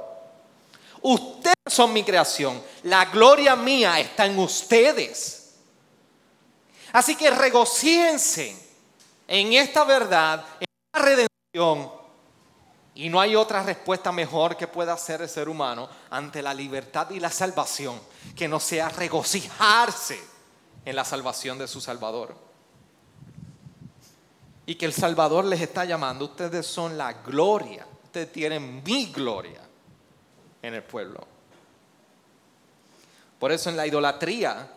Ustedes 1.03 1.55
son 1.66 1.92
mi 1.92 2.05
creación. 2.05 2.62
La 2.85 3.07
gloria 3.07 3.57
mía 3.57 3.99
está 4.01 4.27
en 4.27 4.38
ustedes. 4.38 5.55
Así 6.92 7.14
que 7.14 7.31
regocíense 7.31 8.57
en 9.27 9.53
esta 9.53 9.85
verdad, 9.85 10.44
en 10.59 10.66
la 10.92 11.01
redención. 11.01 12.00
Y 12.94 13.09
no 13.09 13.20
hay 13.20 13.37
otra 13.37 13.62
respuesta 13.62 14.11
mejor 14.12 14.57
que 14.57 14.66
pueda 14.66 14.94
hacer 14.94 15.22
el 15.22 15.29
ser 15.29 15.48
humano 15.48 15.88
ante 16.11 16.42
la 16.42 16.53
libertad 16.53 17.11
y 17.11 17.20
la 17.20 17.31
salvación 17.31 18.00
que 18.35 18.48
no 18.48 18.59
sea 18.59 18.88
regocijarse 18.88 20.20
en 20.85 20.96
la 20.96 21.05
salvación 21.05 21.59
de 21.59 21.68
su 21.68 21.81
Salvador. 21.81 22.35
Y 24.66 24.74
que 24.74 24.87
el 24.87 24.92
Salvador 24.92 25.44
les 25.44 25.61
está 25.61 25.85
llamando, 25.85 26.26
ustedes 26.26 26.66
son 26.66 26.98
la 26.98 27.12
gloria, 27.12 27.87
ustedes 28.05 28.33
tienen 28.33 28.83
mi 28.85 29.07
gloria 29.07 29.61
en 30.62 30.74
el 30.74 30.83
pueblo. 30.83 31.26
Por 33.38 33.53
eso 33.53 33.70
en 33.70 33.76
la 33.76 33.87
idolatría, 33.87 34.68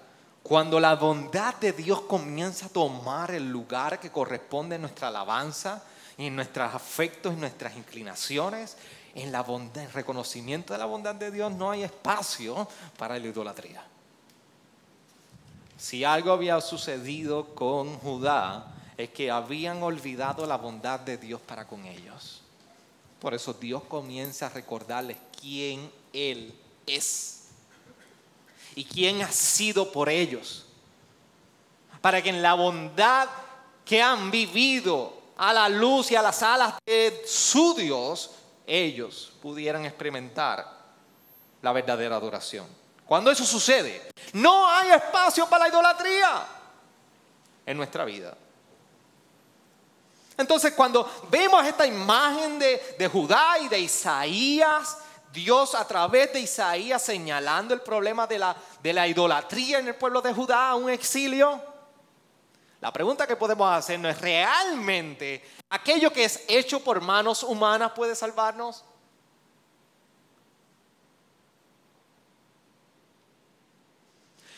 cuando 0.42 0.80
la 0.80 0.96
bondad 0.96 1.56
de 1.56 1.74
Dios 1.74 2.02
comienza 2.02 2.68
a 2.68 2.70
tomar 2.70 3.32
el 3.32 3.50
lugar 3.50 4.00
que 4.00 4.12
corresponde 4.12 4.76
en 4.76 4.82
nuestra 4.82 5.10
alabanza 5.10 5.84
en 6.18 6.36
nuestros 6.36 6.74
afectos 6.74 7.34
y 7.34 7.38
nuestras 7.38 7.76
inclinaciones, 7.76 8.78
en 9.16 9.32
la 9.32 9.42
bondad, 9.42 9.84
en 9.84 9.92
reconocimiento 9.92 10.74
de 10.74 10.80
la 10.80 10.86
bondad 10.86 11.16
de 11.16 11.32
Dios 11.32 11.52
no 11.52 11.72
hay 11.72 11.84
espacio 11.84 12.68
para 12.98 13.18
la 13.20 13.28
idolatría. 13.28 13.84
Si 15.78 16.04
algo 16.04 16.32
había 16.32 16.60
sucedido 16.62 17.54
con 17.54 17.98
Judá, 18.00 18.74
es 18.98 19.10
que 19.10 19.30
habían 19.32 19.82
olvidado 19.84 20.46
la 20.46 20.58
bondad 20.58 21.00
de 21.00 21.18
Dios 21.18 21.42
para 21.42 21.68
con 21.68 21.86
ellos. 21.86 22.42
Por 23.20 23.34
eso 23.34 23.54
Dios 23.54 23.84
comienza 23.84 24.48
a 24.48 24.50
recordarles 24.50 25.18
quién 25.40 25.92
Él 26.12 26.54
es 26.86 27.48
y 28.76 28.84
quién 28.84 29.22
ha 29.22 29.32
sido 29.32 29.92
por 29.92 30.10
ellos. 30.10 30.66
Para 32.02 32.22
que 32.22 32.30
en 32.30 32.42
la 32.42 32.54
bondad 32.54 33.30
que 33.86 34.02
han 34.02 34.30
vivido 34.30 35.23
a 35.38 35.54
la 35.54 35.70
luz 35.70 36.12
y 36.12 36.16
a 36.16 36.22
las 36.22 36.42
alas 36.44 36.76
de 36.86 37.24
su 37.26 37.74
Dios, 37.74 38.32
ellos 38.66 39.34
pudieran 39.42 39.86
experimentar 39.86 40.66
la 41.62 41.72
verdadera 41.72 42.16
adoración. 42.16 42.68
Cuando 43.06 43.32
eso 43.32 43.46
sucede, 43.46 44.10
no 44.34 44.70
hay 44.70 44.92
espacio 44.92 45.48
para 45.48 45.66
la 45.66 45.70
idolatría 45.70 46.48
en 47.66 47.78
nuestra 47.78 48.06
vida. 48.06 48.36
Entonces 50.38 50.74
cuando 50.74 51.10
vemos 51.30 51.66
esta 51.66 51.86
imagen 51.86 52.58
de, 52.58 53.10
Judá 53.12 53.60
y 53.60 53.68
de 53.68 53.80
Isaías, 53.80 54.98
Dios 55.32 55.76
a 55.76 55.88
través 55.88 56.34
de 56.34 56.40
Isaías 56.40 57.02
señalando 57.02 57.74
el 57.74 57.82
problema 57.82 58.26
de 58.26 58.40
la, 58.40 58.56
de 58.82 58.94
la 58.94 59.08
idolatría 59.08 59.80
en 59.80 59.88
el 59.88 59.96
pueblo 59.96 60.22
de 60.22 60.34
Judá, 60.34 60.76
un 60.76 60.90
exilio, 60.90 61.62
la 62.84 62.92
pregunta 62.92 63.26
que 63.26 63.38
podemos 63.38 63.72
hacernos 63.72 64.14
es, 64.14 64.20
¿realmente 64.20 65.42
aquello 65.70 66.12
que 66.12 66.26
es 66.26 66.44
hecho 66.50 66.84
por 66.84 67.00
manos 67.00 67.42
humanas 67.42 67.94
puede 67.94 68.14
salvarnos? 68.14 68.84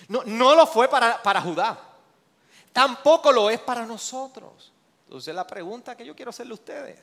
No, 0.08 0.24
no 0.26 0.56
lo 0.56 0.66
fue 0.66 0.88
para, 0.88 1.22
para 1.22 1.40
Judá, 1.40 1.80
tampoco 2.74 3.32
lo 3.32 3.52
es 3.52 3.60
para 3.60 3.86
nosotros. 3.86 4.74
Entonces 5.04 5.36
la 5.36 5.46
pregunta 5.46 5.96
que 5.96 6.04
yo 6.04 6.16
quiero 6.16 6.32
hacerle 6.32 6.54
a 6.54 6.56
ustedes, 6.56 7.00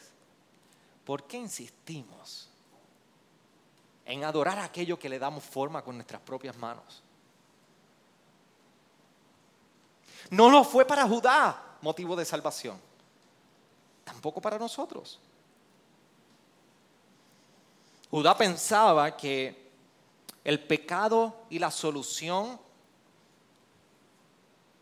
¿por 1.04 1.22
qué 1.28 1.36
insistimos 1.36 2.48
en 4.04 4.24
adorar 4.24 4.58
aquello 4.58 4.98
que 4.98 5.08
le 5.08 5.20
damos 5.20 5.44
forma 5.44 5.82
con 5.82 5.94
nuestras 5.94 6.20
propias 6.20 6.56
manos? 6.56 7.00
No 10.32 10.48
lo 10.48 10.64
fue 10.64 10.86
para 10.86 11.06
Judá 11.06 11.76
motivo 11.82 12.16
de 12.16 12.24
salvación, 12.24 12.80
tampoco 14.02 14.40
para 14.40 14.58
nosotros. 14.58 15.20
Judá 18.10 18.34
pensaba 18.34 19.14
que 19.14 19.70
el 20.42 20.58
pecado 20.58 21.34
y 21.50 21.58
la 21.58 21.70
solución 21.70 22.58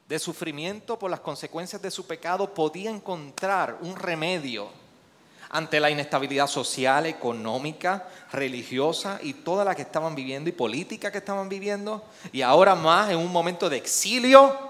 de 0.08 0.20
sufrimiento 0.20 0.96
por 0.96 1.10
las 1.10 1.18
consecuencias 1.18 1.82
de 1.82 1.90
su 1.90 2.06
pecado 2.06 2.54
podía 2.54 2.90
encontrar 2.90 3.78
un 3.80 3.96
remedio 3.96 4.68
ante 5.48 5.80
la 5.80 5.90
inestabilidad 5.90 6.46
social, 6.46 7.06
económica, 7.06 8.08
religiosa 8.30 9.18
y 9.20 9.34
toda 9.34 9.64
la 9.64 9.74
que 9.74 9.82
estaban 9.82 10.14
viviendo 10.14 10.48
y 10.48 10.52
política 10.52 11.10
que 11.10 11.18
estaban 11.18 11.48
viviendo, 11.48 12.04
y 12.30 12.42
ahora 12.42 12.76
más 12.76 13.10
en 13.10 13.18
un 13.18 13.32
momento 13.32 13.68
de 13.68 13.78
exilio, 13.78 14.69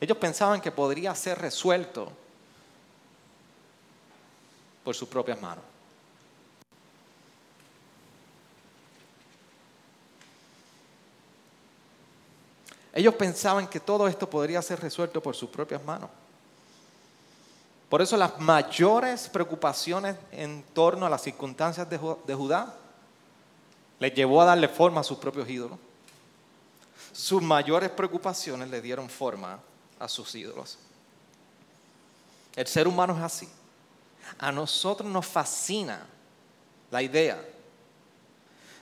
ellos 0.00 0.16
pensaban 0.18 0.60
que 0.60 0.70
podría 0.70 1.14
ser 1.14 1.38
resuelto 1.38 2.12
por 4.84 4.94
sus 4.94 5.08
propias 5.08 5.40
manos. 5.40 5.64
Ellos 12.92 13.14
pensaban 13.14 13.68
que 13.68 13.80
todo 13.80 14.08
esto 14.08 14.28
podría 14.28 14.60
ser 14.62 14.80
resuelto 14.80 15.20
por 15.22 15.36
sus 15.36 15.50
propias 15.50 15.84
manos. 15.84 16.10
Por 17.88 18.02
eso 18.02 18.16
las 18.16 18.38
mayores 18.40 19.28
preocupaciones 19.28 20.16
en 20.32 20.62
torno 20.74 21.06
a 21.06 21.10
las 21.10 21.22
circunstancias 21.22 21.88
de, 21.88 21.96
Judá 21.96 22.74
les 23.98 24.14
llevó 24.14 24.42
a 24.42 24.46
darle 24.46 24.68
forma 24.68 25.00
a 25.00 25.04
sus 25.04 25.18
propios 25.18 25.48
ídolos. 25.48 25.78
Sus 27.12 27.40
mayores 27.42 27.90
preocupaciones 27.90 28.68
le 28.68 28.80
dieron 28.80 29.08
forma 29.08 29.58
a 29.98 30.08
sus 30.08 30.34
ídolos. 30.34 30.78
El 32.56 32.66
ser 32.66 32.88
humano 32.88 33.16
es 33.16 33.22
así. 33.22 33.48
A 34.38 34.52
nosotros 34.52 35.10
nos 35.10 35.26
fascina 35.26 36.06
la 36.90 37.02
idea 37.02 37.42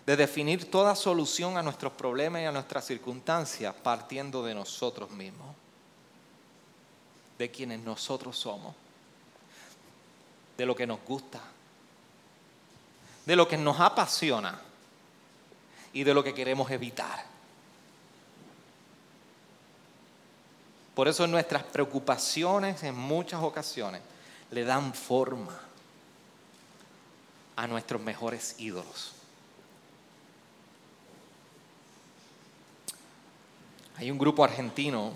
de 0.05 0.17
definir 0.17 0.71
toda 0.71 0.95
solución 0.95 1.57
a 1.57 1.63
nuestros 1.63 1.93
problemas 1.93 2.43
y 2.43 2.45
a 2.45 2.53
nuestras 2.53 2.85
circunstancias 2.85 3.75
partiendo 3.83 4.45
de 4.45 4.55
nosotros 4.55 5.11
mismos, 5.11 5.55
de 7.39 7.51
quienes 7.51 7.81
nosotros 7.81 8.39
somos 8.39 8.75
de 10.57 10.65
lo 10.65 10.75
que 10.75 10.87
nos 10.87 11.01
gusta, 11.05 11.41
de 13.25 13.37
lo 13.37 13.47
que 13.47 13.57
nos 13.57 13.79
apasiona 13.79 14.61
y 15.93 16.05
de 16.05 16.15
lo 16.15 16.25
que 16.25 16.35
queremos 16.35 16.71
evitar. 16.71 17.36
Por 20.97 21.09
eso 21.09 21.27
nuestras 21.27 21.63
preocupaciones 21.63 22.83
en 22.83 22.97
muchas 22.97 23.43
ocasiones 23.43 24.01
le 24.51 24.65
dan 24.65 24.95
forma 24.95 25.61
a 27.55 27.67
nuestros 27.67 28.01
mejores 28.01 28.55
ídolos. 28.59 29.13
Hay 33.99 34.11
un 34.11 34.17
grupo 34.17 34.43
argentino, 34.43 35.13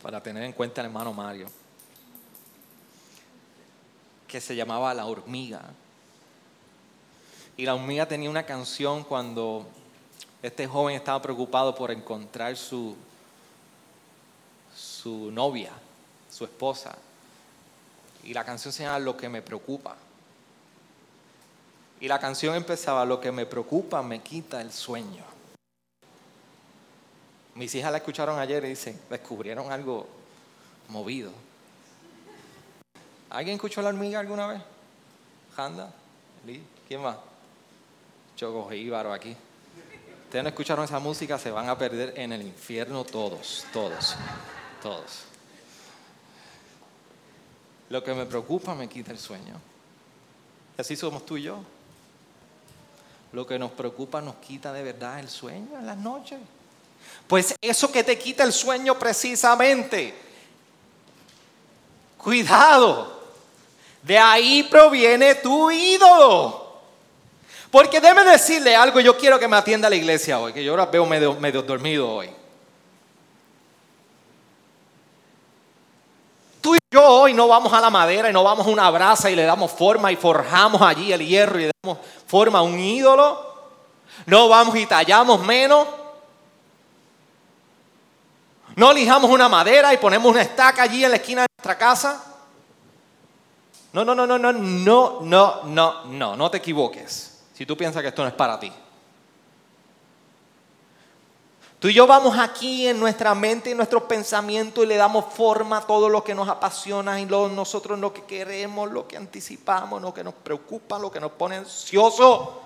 para 0.00 0.22
tener 0.22 0.42
en 0.44 0.54
cuenta 0.54 0.80
el 0.80 0.86
hermano 0.86 1.12
Mario, 1.12 1.48
que 4.26 4.40
se 4.40 4.56
llamaba 4.56 4.94
La 4.94 5.04
hormiga. 5.04 5.60
Y 7.58 7.66
la 7.66 7.74
hormiga 7.74 8.08
tenía 8.08 8.30
una 8.30 8.46
canción 8.46 9.04
cuando 9.04 9.66
este 10.42 10.66
joven 10.66 10.96
estaba 10.96 11.20
preocupado 11.20 11.74
por 11.74 11.90
encontrar 11.90 12.56
su, 12.56 12.96
su 15.00 15.30
novia, 15.30 15.72
su 16.30 16.44
esposa. 16.44 16.96
Y 18.22 18.34
la 18.34 18.44
canción 18.44 18.72
se 18.72 18.82
llama 18.82 18.98
Lo 18.98 19.16
que 19.16 19.28
me 19.28 19.40
preocupa. 19.40 19.96
Y 22.00 22.08
la 22.08 22.18
canción 22.18 22.54
empezaba, 22.54 23.04
Lo 23.04 23.20
que 23.20 23.32
me 23.32 23.46
preocupa 23.46 24.02
me 24.02 24.20
quita 24.20 24.60
el 24.60 24.72
sueño. 24.72 25.24
Mis 27.54 27.74
hijas 27.74 27.90
la 27.90 27.98
escucharon 27.98 28.38
ayer 28.38 28.64
y 28.64 28.68
dicen, 28.68 29.00
descubrieron 29.10 29.70
algo 29.72 30.06
movido. 30.88 31.30
¿Alguien 33.30 33.56
escuchó 33.56 33.82
la 33.82 33.88
hormiga 33.88 34.20
alguna 34.20 34.46
vez? 34.46 34.62
¿Handa? 35.56 35.92
¿Quién 36.88 37.02
más? 37.02 37.16
Choco 38.36 38.72
Íbaro 38.72 39.12
aquí. 39.12 39.36
Ustedes 40.24 40.44
no 40.44 40.48
escucharon 40.48 40.84
esa 40.84 40.98
música, 41.00 41.38
se 41.38 41.50
van 41.50 41.68
a 41.68 41.76
perder 41.76 42.14
en 42.16 42.32
el 42.32 42.42
infierno 42.42 43.04
todos, 43.04 43.66
todos, 43.72 44.16
todos. 44.80 45.24
Lo 47.88 48.02
que 48.02 48.14
me 48.14 48.26
preocupa 48.26 48.74
me 48.74 48.88
quita 48.88 49.12
el 49.12 49.18
sueño. 49.18 49.54
Así 50.78 50.96
somos 50.96 51.26
tú 51.26 51.36
y 51.36 51.42
yo. 51.42 51.58
Lo 53.32 53.46
que 53.46 53.58
nos 53.58 53.70
preocupa 53.72 54.20
nos 54.20 54.36
quita 54.36 54.72
de 54.72 54.82
verdad 54.82 55.20
el 55.20 55.28
sueño 55.28 55.78
en 55.78 55.86
las 55.86 55.96
noches. 55.96 56.38
Pues 57.26 57.54
eso 57.60 57.90
que 57.92 58.02
te 58.02 58.18
quita 58.18 58.44
el 58.44 58.52
sueño 58.52 58.98
precisamente. 58.98 60.14
Cuidado 62.18 63.20
de 64.02 64.18
ahí 64.18 64.62
proviene 64.64 65.36
tu 65.36 65.70
ídolo. 65.70 66.68
Porque 67.70 68.00
déme 68.00 68.24
decirle 68.24 68.74
algo, 68.74 68.98
yo 69.00 69.16
quiero 69.16 69.38
que 69.38 69.46
me 69.46 69.56
atienda 69.56 69.88
la 69.88 69.96
iglesia 69.96 70.40
hoy, 70.40 70.52
que 70.52 70.64
yo 70.64 70.72
ahora 70.72 70.86
veo 70.86 71.06
medio 71.06 71.62
dormido 71.62 72.10
hoy. 72.10 72.30
Tú 76.60 76.74
y 76.74 76.78
yo 76.90 77.06
hoy 77.06 77.34
no 77.34 77.46
vamos 77.46 77.72
a 77.72 77.80
la 77.80 77.88
madera 77.88 78.30
y 78.30 78.32
no 78.32 78.42
vamos 78.42 78.66
a 78.66 78.70
una 78.70 78.90
brasa 78.90 79.30
y 79.30 79.36
le 79.36 79.44
damos 79.44 79.70
forma 79.70 80.10
y 80.10 80.16
forjamos 80.16 80.82
allí 80.82 81.12
el 81.12 81.24
hierro 81.24 81.60
y 81.60 81.66
le 81.66 81.72
damos 81.82 81.98
forma 82.26 82.58
a 82.58 82.62
un 82.62 82.78
ídolo. 82.78 83.48
No 84.26 84.48
vamos 84.48 84.74
y 84.76 84.86
tallamos 84.86 85.40
menos. 85.42 85.86
No 88.74 88.92
lijamos 88.92 89.30
una 89.30 89.48
madera 89.48 89.94
y 89.94 89.98
ponemos 89.98 90.30
una 90.32 90.42
estaca 90.42 90.82
allí 90.82 91.04
en 91.04 91.10
la 91.12 91.16
esquina 91.18 91.42
de 91.42 91.46
nuestra 91.56 91.78
casa. 91.78 92.24
No, 93.92 94.04
no, 94.04 94.14
no, 94.14 94.26
no, 94.26 94.38
no, 94.38 94.52
no, 94.52 95.20
no, 95.22 95.62
no, 95.64 96.04
no, 96.04 96.36
no 96.36 96.50
te 96.50 96.58
equivoques 96.58 97.42
si 97.54 97.66
tú 97.66 97.76
piensas 97.76 98.02
que 98.02 98.08
esto 98.08 98.22
no 98.22 98.28
es 98.28 98.34
para 98.34 98.58
ti. 98.58 98.72
Tú 101.80 101.88
y 101.88 101.94
yo 101.94 102.06
vamos 102.06 102.38
aquí 102.38 102.86
en 102.86 103.00
nuestra 103.00 103.34
mente 103.34 103.70
y 103.70 103.74
nuestros 103.74 104.02
pensamientos 104.02 104.84
y 104.84 104.86
le 104.86 104.96
damos 104.96 105.24
forma 105.32 105.78
a 105.78 105.86
todo 105.86 106.10
lo 106.10 106.22
que 106.22 106.34
nos 106.34 106.46
apasiona 106.46 107.18
y 107.18 107.24
lo, 107.24 107.48
nosotros 107.48 107.98
lo 107.98 108.12
que 108.12 108.24
queremos, 108.24 108.90
lo 108.92 109.08
que 109.08 109.16
anticipamos, 109.16 110.02
lo 110.02 110.12
que 110.12 110.22
nos 110.22 110.34
preocupa, 110.34 110.98
lo 110.98 111.10
que 111.10 111.18
nos 111.18 111.32
pone 111.32 111.56
ansioso, 111.56 112.60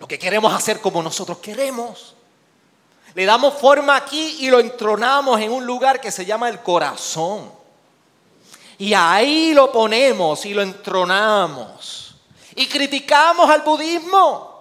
lo 0.00 0.08
que 0.08 0.18
queremos 0.18 0.52
hacer 0.52 0.80
como 0.80 1.00
nosotros 1.00 1.38
queremos. 1.38 2.16
Le 3.14 3.24
damos 3.24 3.54
forma 3.54 3.94
aquí 3.94 4.38
y 4.40 4.50
lo 4.50 4.58
entronamos 4.58 5.40
en 5.40 5.52
un 5.52 5.64
lugar 5.64 6.00
que 6.00 6.10
se 6.10 6.26
llama 6.26 6.48
el 6.48 6.58
corazón. 6.58 7.52
Y 8.78 8.94
ahí 8.94 9.54
lo 9.54 9.70
ponemos 9.70 10.44
y 10.44 10.54
lo 10.54 10.62
entronamos. 10.62 12.16
Y 12.56 12.66
criticamos 12.66 13.48
al 13.48 13.62
budismo. 13.62 14.57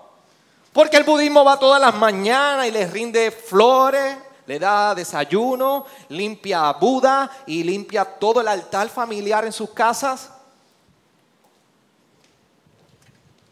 Porque 0.77 0.97
el 0.97 1.05
budismo 1.05 1.43
va 1.43 1.57
todas 1.57 1.81
las 1.81 1.95
mañanas 1.95 2.67
y 2.67 2.71
les 2.71 2.91
rinde 2.91 3.31
flores, 3.31 4.15
le 4.45 4.59
da 4.59 4.93
desayuno, 4.93 5.87
limpia 6.09 6.69
a 6.69 6.73
Buda 6.73 7.31
y 7.47 7.63
limpia 7.63 8.05
todo 8.05 8.41
el 8.41 8.47
altar 8.47 8.87
familiar 8.87 9.43
en 9.43 9.51
sus 9.51 9.71
casas. 9.71 10.29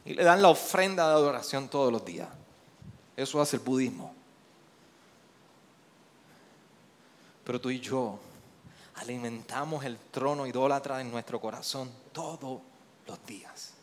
Y 0.05 0.13
le 0.13 0.23
dan 0.23 0.39
la 0.39 0.49
ofrenda 0.49 1.07
de 1.07 1.13
adoración 1.15 1.67
todos 1.67 1.91
los 1.91 2.05
días. 2.05 2.29
Eso 3.17 3.41
hace 3.41 3.55
el 3.55 3.63
budismo. 3.63 4.13
Pero 7.43 7.59
tú 7.59 7.71
y 7.71 7.79
yo 7.79 8.19
alimentamos 8.97 9.83
el 9.83 9.97
trono 10.11 10.45
idólatra 10.45 11.01
en 11.01 11.09
nuestro 11.09 11.41
corazón 11.41 11.89
todos 12.13 12.61
los 13.07 13.25
días. 13.25 13.74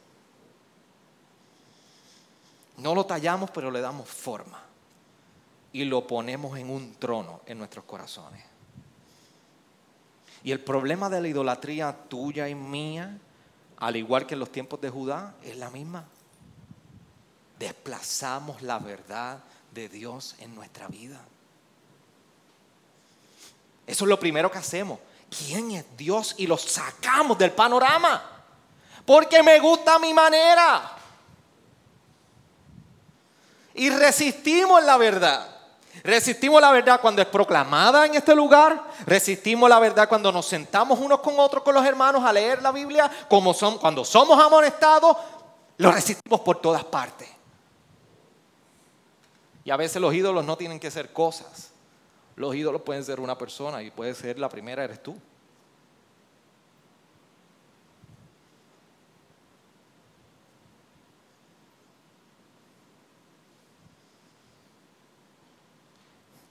No 2.82 2.96
lo 2.96 3.06
tallamos, 3.06 3.50
pero 3.52 3.70
le 3.70 3.80
damos 3.80 4.08
forma 4.08 4.60
y 5.72 5.84
lo 5.84 6.04
ponemos 6.04 6.58
en 6.58 6.68
un 6.68 6.96
trono 6.96 7.40
en 7.46 7.58
nuestros 7.58 7.84
corazones. 7.84 8.42
Y 10.42 10.50
el 10.50 10.58
problema 10.58 11.08
de 11.08 11.20
la 11.20 11.28
idolatría 11.28 11.96
tuya 12.08 12.48
y 12.48 12.56
mía, 12.56 13.16
al 13.76 13.96
igual 13.96 14.26
que 14.26 14.34
en 14.34 14.40
los 14.40 14.50
tiempos 14.50 14.80
de 14.80 14.90
Judá, 14.90 15.34
es 15.44 15.56
la 15.56 15.70
misma. 15.70 16.04
Desplazamos 17.56 18.62
la 18.62 18.80
verdad 18.80 19.38
de 19.70 19.88
Dios 19.88 20.34
en 20.40 20.52
nuestra 20.52 20.88
vida. 20.88 21.20
Eso 23.86 24.04
es 24.04 24.08
lo 24.08 24.18
primero 24.18 24.50
que 24.50 24.58
hacemos. 24.58 24.98
¿Quién 25.30 25.70
es 25.70 25.84
Dios? 25.96 26.34
Y 26.36 26.48
lo 26.48 26.58
sacamos 26.58 27.38
del 27.38 27.52
panorama. 27.52 28.44
Porque 29.06 29.40
me 29.44 29.60
gusta 29.60 30.00
mi 30.00 30.12
manera. 30.12 30.96
Y 33.74 33.90
resistimos 33.90 34.82
la 34.84 34.96
verdad. 34.96 35.48
Resistimos 36.02 36.60
la 36.60 36.72
verdad 36.72 37.00
cuando 37.00 37.22
es 37.22 37.28
proclamada 37.28 38.06
en 38.06 38.14
este 38.14 38.34
lugar. 38.34 38.82
Resistimos 39.06 39.68
la 39.68 39.78
verdad 39.78 40.08
cuando 40.08 40.32
nos 40.32 40.46
sentamos 40.46 40.98
unos 40.98 41.20
con 41.20 41.38
otros 41.38 41.62
con 41.62 41.74
los 41.74 41.84
hermanos 41.84 42.24
a 42.24 42.32
leer 42.32 42.62
la 42.62 42.72
Biblia. 42.72 43.10
Como 43.28 43.54
son, 43.54 43.78
cuando 43.78 44.04
somos 44.04 44.38
amonestados, 44.42 45.16
lo 45.76 45.92
resistimos 45.92 46.40
por 46.40 46.60
todas 46.60 46.84
partes. 46.84 47.28
Y 49.64 49.70
a 49.70 49.76
veces 49.76 50.00
los 50.00 50.12
ídolos 50.12 50.44
no 50.44 50.56
tienen 50.56 50.80
que 50.80 50.90
ser 50.90 51.12
cosas. 51.12 51.70
Los 52.36 52.54
ídolos 52.54 52.82
pueden 52.82 53.04
ser 53.04 53.20
una 53.20 53.36
persona 53.36 53.82
y 53.82 53.90
puede 53.90 54.14
ser 54.14 54.38
la 54.38 54.48
primera 54.48 54.82
eres 54.82 55.02
tú. 55.02 55.16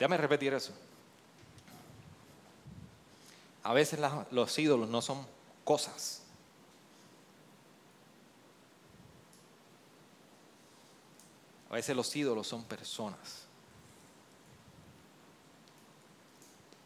Déjame 0.02 0.18
repetir 0.18 0.52
eso. 0.52 0.74
A 3.62 3.72
veces 3.72 4.00
los 4.32 4.58
ídolos 4.58 4.90
no 4.90 5.00
son 5.00 5.24
cosas. 5.64 6.24
A 11.70 11.74
veces 11.74 11.96
los 11.96 12.16
ídolos 12.16 12.48
son 12.48 12.64
personas. 12.64 13.46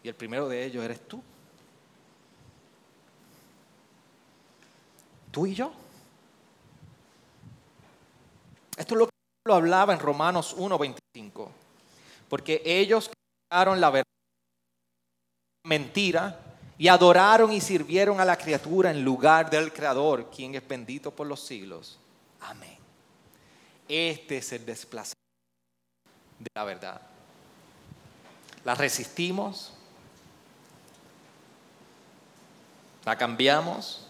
Y 0.04 0.10
el 0.10 0.16
primero 0.16 0.50
de 0.50 0.66
ellos 0.66 0.84
eres 0.84 1.08
tú. 1.08 1.24
Tú 5.32 5.46
y 5.46 5.56
yo. 5.56 5.72
Esto 8.76 8.94
es 8.94 9.00
lo 9.00 9.06
que 9.06 9.12
lo 9.46 9.56
hablaba 9.56 9.94
en 9.94 10.02
Romanos 10.02 10.54
1.25. 10.58 11.55
Porque 12.36 12.62
ellos 12.66 13.10
crearon 13.50 13.80
la 13.80 13.90
verdad, 13.90 14.12
mentira, 15.64 16.38
y 16.78 16.90
adoraron 16.90 17.54
y 17.54 17.62
sirvieron 17.62 18.20
a 18.20 18.26
la 18.26 18.38
criatura 18.38 18.92
en 18.92 19.06
lugar 19.06 19.50
del 19.50 19.72
Creador, 19.72 20.30
quien 20.30 20.54
es 20.54 20.68
bendito 20.68 21.12
por 21.12 21.28
los 21.28 21.40
siglos. 21.40 21.98
Amén. 22.42 22.78
Este 23.88 24.40
es 24.40 24.52
el 24.52 24.66
desplazamiento 24.66 25.16
de 26.40 26.50
la 26.54 26.66
verdad. 26.66 27.00
La 28.66 28.76
resistimos, 28.76 29.72
la 33.06 33.18
cambiamos 33.18 34.08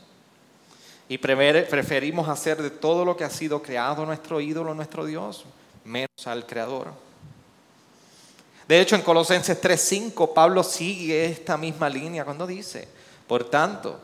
y 1.08 1.20
preferimos 1.20 2.28
hacer 2.28 2.60
de 2.64 2.72
todo 2.72 3.06
lo 3.06 3.16
que 3.16 3.24
ha 3.24 3.30
sido 3.30 3.62
creado 3.62 4.04
nuestro 4.04 4.42
ídolo, 4.42 4.74
nuestro 4.74 5.06
Dios, 5.06 5.46
menos 5.84 6.26
al 6.26 6.48
Creador. 6.48 7.06
De 8.68 8.82
hecho, 8.82 8.96
en 8.96 9.04
Colosenses 9.04 9.60
3:5, 9.62 10.34
Pablo 10.34 10.64
sigue 10.64 11.26
esta 11.26 11.58
misma 11.58 11.88
línea 11.88 12.26
cuando 12.26 12.48
dice, 12.48 12.88
por 13.28 13.50
tanto, 13.50 14.00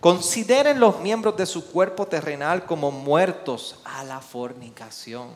consideren 0.00 0.78
los 0.78 1.00
miembros 1.00 1.36
de 1.36 1.46
su 1.46 1.66
cuerpo 1.66 2.06
terrenal 2.06 2.64
como 2.64 2.92
muertos 2.92 3.76
a 3.84 4.04
la 4.04 4.20
fornicación, 4.20 5.30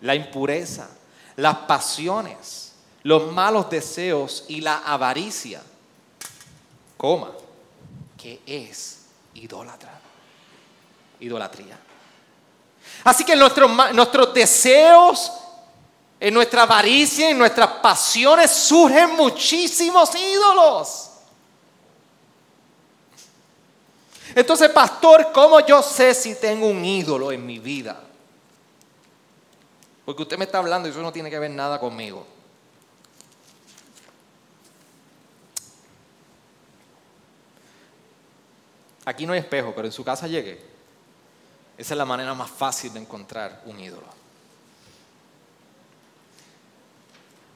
la 0.00 0.16
impureza, 0.16 0.88
las 1.36 1.58
pasiones, 1.58 2.72
los 3.04 3.30
malos 3.32 3.70
deseos 3.70 4.44
y 4.48 4.60
la 4.60 4.78
avaricia. 4.78 5.62
Que 8.16 8.40
es 8.46 8.98
idólatra. 9.34 10.00
Idolatría. 11.20 11.78
Así 13.04 13.24
que 13.24 13.36
nuestros, 13.36 13.70
nuestros 13.94 14.34
deseos 14.34 15.30
en 16.22 16.32
nuestra 16.32 16.62
avaricia, 16.62 17.30
en 17.30 17.36
nuestras 17.36 17.68
pasiones 17.78 18.48
surgen 18.48 19.16
muchísimos 19.16 20.14
ídolos. 20.14 21.10
Entonces, 24.32 24.70
pastor, 24.70 25.32
¿cómo 25.32 25.58
yo 25.66 25.82
sé 25.82 26.14
si 26.14 26.36
tengo 26.36 26.68
un 26.68 26.84
ídolo 26.84 27.32
en 27.32 27.44
mi 27.44 27.58
vida? 27.58 28.00
Porque 30.04 30.22
usted 30.22 30.38
me 30.38 30.44
está 30.44 30.58
hablando 30.58 30.86
y 30.86 30.92
eso 30.92 31.02
no 31.02 31.12
tiene 31.12 31.28
que 31.28 31.40
ver 31.40 31.50
nada 31.50 31.80
conmigo. 31.80 32.24
Aquí 39.04 39.26
no 39.26 39.32
hay 39.32 39.40
espejo, 39.40 39.72
pero 39.74 39.88
en 39.88 39.92
su 39.92 40.04
casa 40.04 40.28
llegue. 40.28 40.64
Esa 41.76 41.94
es 41.94 41.98
la 41.98 42.04
manera 42.04 42.32
más 42.32 42.48
fácil 42.48 42.92
de 42.92 43.00
encontrar 43.00 43.62
un 43.66 43.80
ídolo. 43.80 44.21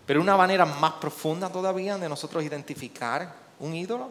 Pero 0.07 0.21
una 0.21 0.37
manera 0.37 0.65
más 0.65 0.95
profunda 0.95 1.51
todavía 1.51 1.99
de 1.99 2.09
nosotros 2.09 2.45
identificar 2.45 3.35
un 3.59 3.75
ídolo 3.75 4.09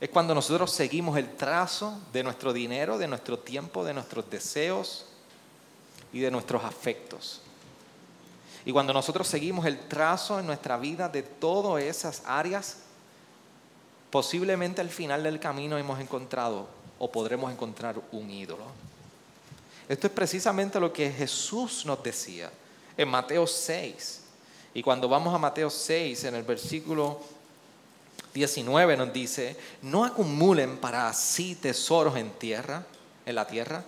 es 0.00 0.08
cuando 0.10 0.32
nosotros 0.32 0.70
seguimos 0.70 1.18
el 1.18 1.36
trazo 1.36 2.00
de 2.12 2.22
nuestro 2.22 2.52
dinero, 2.52 2.96
de 2.96 3.08
nuestro 3.08 3.40
tiempo, 3.40 3.84
de 3.84 3.92
nuestros 3.92 4.30
deseos 4.30 5.06
y 6.12 6.20
de 6.20 6.30
nuestros 6.30 6.62
afectos. 6.64 7.40
Y 8.64 8.70
cuando 8.70 8.92
nosotros 8.92 9.26
seguimos 9.26 9.66
el 9.66 9.80
trazo 9.88 10.38
en 10.38 10.46
nuestra 10.46 10.76
vida 10.76 11.08
de 11.08 11.24
todas 11.24 11.82
esas 11.82 12.22
áreas, 12.24 12.76
posiblemente 14.10 14.80
al 14.80 14.90
final 14.90 15.24
del 15.24 15.40
camino 15.40 15.76
hemos 15.76 15.98
encontrado 15.98 16.68
o 17.00 17.10
podremos 17.10 17.50
encontrar 17.50 18.00
un 18.12 18.30
ídolo. 18.30 18.64
Esto 19.88 20.06
es 20.06 20.12
precisamente 20.12 20.78
lo 20.78 20.92
que 20.92 21.10
Jesús 21.10 21.84
nos 21.84 22.00
decía 22.02 22.52
en 22.98 23.08
Mateo 23.08 23.46
6. 23.46 24.20
Y 24.74 24.82
cuando 24.82 25.08
vamos 25.08 25.34
a 25.34 25.38
Mateo 25.38 25.70
6, 25.70 26.24
en 26.24 26.34
el 26.34 26.42
versículo 26.42 27.20
19 28.34 28.96
nos 28.96 29.12
dice, 29.12 29.56
no 29.82 30.04
acumulen 30.04 30.76
para 30.76 31.10
sí 31.14 31.54
tesoros 31.54 32.16
en 32.16 32.30
tierra, 32.32 32.84
en 33.24 33.34
la 33.34 33.46
tierra, 33.46 33.82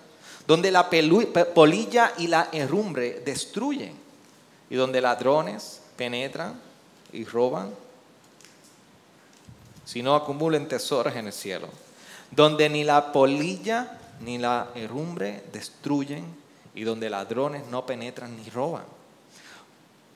donde 0.46 0.70
la 0.70 0.88
polilla 0.88 2.14
y 2.16 2.28
la 2.28 2.48
herrumbre 2.52 3.20
destruyen, 3.20 3.94
y 4.70 4.76
donde 4.76 5.00
ladrones 5.00 5.82
penetran 5.96 6.58
y 7.12 7.24
roban, 7.24 7.70
sino 9.84 10.14
acumulen 10.14 10.68
tesoros 10.68 11.14
en 11.16 11.26
el 11.26 11.32
cielo, 11.32 11.68
donde 12.30 12.68
ni 12.68 12.84
la 12.84 13.12
polilla 13.12 13.98
ni 14.20 14.38
la 14.38 14.68
herrumbre 14.74 15.42
destruyen, 15.52 16.24
y 16.74 16.84
donde 16.84 17.10
ladrones 17.10 17.66
no 17.66 17.84
penetran 17.84 18.36
ni 18.36 18.48
roban. 18.48 18.84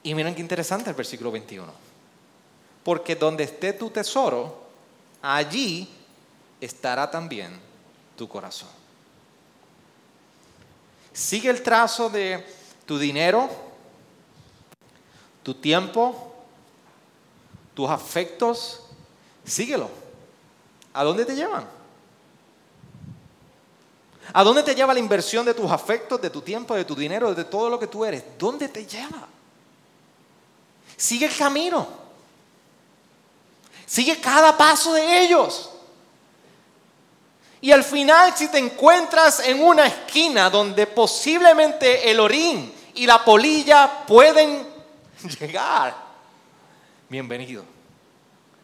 Y 0.04 0.14
miren 0.14 0.34
qué 0.34 0.42
interesante 0.42 0.90
el 0.90 0.96
versículo 0.96 1.32
21. 1.32 1.72
Porque 2.84 3.16
donde 3.16 3.44
esté 3.44 3.72
tu 3.72 3.88
tesoro, 3.88 4.62
allí 5.22 5.88
estará 6.60 7.10
también 7.10 7.58
tu 8.14 8.28
corazón. 8.28 8.68
Sigue 11.12 11.48
el 11.48 11.62
trazo 11.62 12.10
de 12.10 12.44
tu 12.84 12.98
dinero, 12.98 13.48
tu 15.42 15.54
tiempo, 15.54 16.34
tus 17.72 17.88
afectos, 17.88 18.82
síguelo. 19.42 19.88
¿A 20.92 21.02
dónde 21.02 21.24
te 21.24 21.34
llevan? 21.34 21.66
¿A 24.34 24.44
dónde 24.44 24.62
te 24.62 24.74
lleva 24.74 24.92
la 24.92 25.00
inversión 25.00 25.46
de 25.46 25.54
tus 25.54 25.70
afectos, 25.70 26.20
de 26.20 26.28
tu 26.28 26.42
tiempo, 26.42 26.74
de 26.74 26.84
tu 26.84 26.94
dinero, 26.94 27.34
de 27.34 27.44
todo 27.44 27.70
lo 27.70 27.78
que 27.78 27.86
tú 27.86 28.04
eres? 28.04 28.22
¿Dónde 28.38 28.68
te 28.68 28.84
lleva? 28.84 29.28
Sigue 30.96 31.26
el 31.26 31.36
camino. 31.36 31.86
Sigue 33.86 34.20
cada 34.20 34.56
paso 34.56 34.92
de 34.94 35.24
ellos. 35.24 35.70
Y 37.60 37.72
al 37.72 37.82
final, 37.82 38.36
si 38.36 38.48
te 38.48 38.58
encuentras 38.58 39.40
en 39.40 39.62
una 39.62 39.86
esquina 39.86 40.50
donde 40.50 40.86
posiblemente 40.86 42.10
el 42.10 42.20
orín 42.20 42.72
y 42.94 43.06
la 43.06 43.24
polilla 43.24 44.04
pueden 44.06 44.66
llegar, 45.40 45.96
bienvenido. 47.08 47.64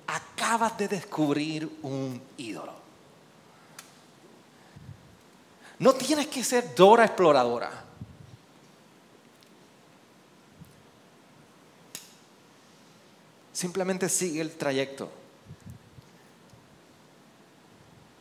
Acabas 0.06 0.76
de 0.76 0.88
descubrir 0.88 1.78
un 1.82 2.20
ídolo. 2.36 2.74
No 5.78 5.94
tienes 5.94 6.26
que 6.26 6.44
ser 6.44 6.74
Dora 6.74 7.06
exploradora. 7.06 7.89
Simplemente 13.60 14.08
sigue 14.08 14.40
el 14.40 14.52
trayecto. 14.52 15.10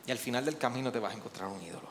Y 0.06 0.12
al 0.12 0.18
final 0.18 0.44
del 0.44 0.58
camino 0.58 0.92
te 0.92 1.00
vas 1.00 1.14
a 1.14 1.16
encontrar 1.16 1.48
un 1.48 1.62
ídolo. 1.62 1.88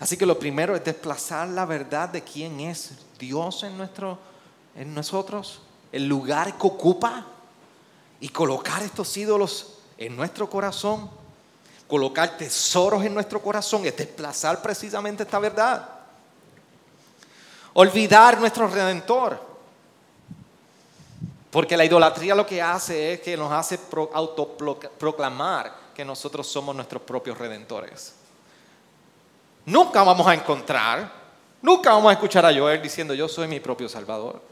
Así 0.00 0.16
que 0.16 0.26
lo 0.26 0.36
primero 0.36 0.74
es 0.74 0.82
desplazar 0.82 1.46
la 1.46 1.66
verdad 1.66 2.08
de 2.08 2.24
quién 2.24 2.58
es 2.58 2.94
Dios 3.16 3.62
en, 3.62 3.78
nuestro, 3.78 4.18
en 4.74 4.92
nosotros, 4.92 5.60
el 5.92 6.08
lugar 6.08 6.58
que 6.58 6.66
ocupa, 6.66 7.24
y 8.18 8.28
colocar 8.30 8.82
estos 8.82 9.16
ídolos 9.16 9.74
en 9.96 10.16
nuestro 10.16 10.50
corazón, 10.50 11.08
colocar 11.86 12.36
tesoros 12.36 13.04
en 13.04 13.14
nuestro 13.14 13.40
corazón, 13.40 13.86
es 13.86 13.96
desplazar 13.96 14.60
precisamente 14.60 15.22
esta 15.22 15.38
verdad. 15.38 15.88
Olvidar 17.74 18.40
nuestro 18.40 18.66
redentor. 18.66 19.53
Porque 21.54 21.76
la 21.76 21.84
idolatría 21.84 22.34
lo 22.34 22.44
que 22.44 22.60
hace 22.60 23.12
es 23.12 23.20
que 23.20 23.36
nos 23.36 23.52
hace 23.52 23.78
autoproclamar 24.12 25.72
que 25.94 26.04
nosotros 26.04 26.48
somos 26.48 26.74
nuestros 26.74 27.00
propios 27.02 27.38
redentores. 27.38 28.12
Nunca 29.64 30.02
vamos 30.02 30.26
a 30.26 30.34
encontrar, 30.34 31.12
nunca 31.62 31.92
vamos 31.92 32.10
a 32.10 32.14
escuchar 32.14 32.44
a 32.44 32.52
Joel 32.52 32.82
diciendo 32.82 33.14
yo 33.14 33.28
soy 33.28 33.46
mi 33.46 33.60
propio 33.60 33.88
Salvador. 33.88 34.42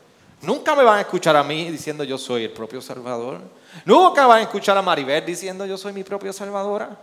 Nunca 0.42 0.76
me 0.76 0.84
van 0.84 0.98
a 0.98 1.00
escuchar 1.00 1.34
a 1.34 1.42
mí 1.42 1.72
diciendo 1.72 2.04
yo 2.04 2.16
soy 2.16 2.44
el 2.44 2.52
propio 2.52 2.80
Salvador. 2.80 3.40
Nunca 3.84 4.24
van 4.24 4.38
a 4.38 4.42
escuchar 4.42 4.78
a 4.78 4.82
Maribel 4.82 5.26
diciendo 5.26 5.66
yo 5.66 5.76
soy 5.76 5.92
mi 5.92 6.04
propia 6.04 6.32
Salvadora. 6.32 6.96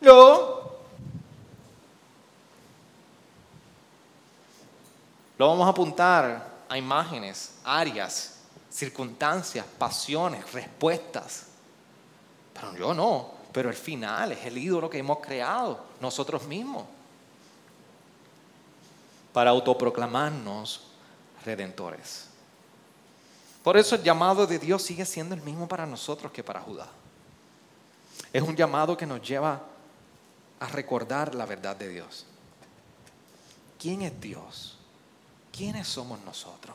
No. 0.00 0.62
Lo 5.36 5.46
vamos 5.46 5.66
a 5.66 5.70
apuntar 5.70 6.48
a 6.70 6.78
imágenes, 6.78 7.56
áreas, 7.62 8.32
circunstancias, 8.72 9.66
pasiones, 9.78 10.50
respuestas. 10.52 11.46
Pero 12.54 12.76
yo 12.76 12.94
no, 12.94 13.30
pero 13.52 13.68
el 13.68 13.76
final 13.76 14.32
es 14.32 14.44
el 14.46 14.56
ídolo 14.56 14.88
que 14.88 14.98
hemos 14.98 15.18
creado 15.18 15.84
nosotros 16.00 16.44
mismos 16.44 16.84
para 19.32 19.50
autoproclamarnos 19.50 20.82
redentores. 21.44 22.28
Por 23.62 23.76
eso 23.76 23.94
el 23.94 24.02
llamado 24.02 24.46
de 24.46 24.58
Dios 24.58 24.82
sigue 24.82 25.04
siendo 25.04 25.34
el 25.34 25.42
mismo 25.42 25.68
para 25.68 25.86
nosotros 25.86 26.32
que 26.32 26.42
para 26.42 26.60
Judá. 26.60 26.88
Es 28.32 28.42
un 28.42 28.56
llamado 28.56 28.96
que 28.96 29.06
nos 29.06 29.22
lleva 29.22 29.60
a 30.58 30.66
recordar 30.68 31.34
la 31.34 31.46
verdad 31.46 31.76
de 31.76 31.88
Dios. 31.88 32.26
¿Quién 33.78 34.02
es 34.02 34.20
Dios? 34.20 34.78
¿Quiénes 35.52 35.86
somos 35.86 36.20
nosotros? 36.20 36.74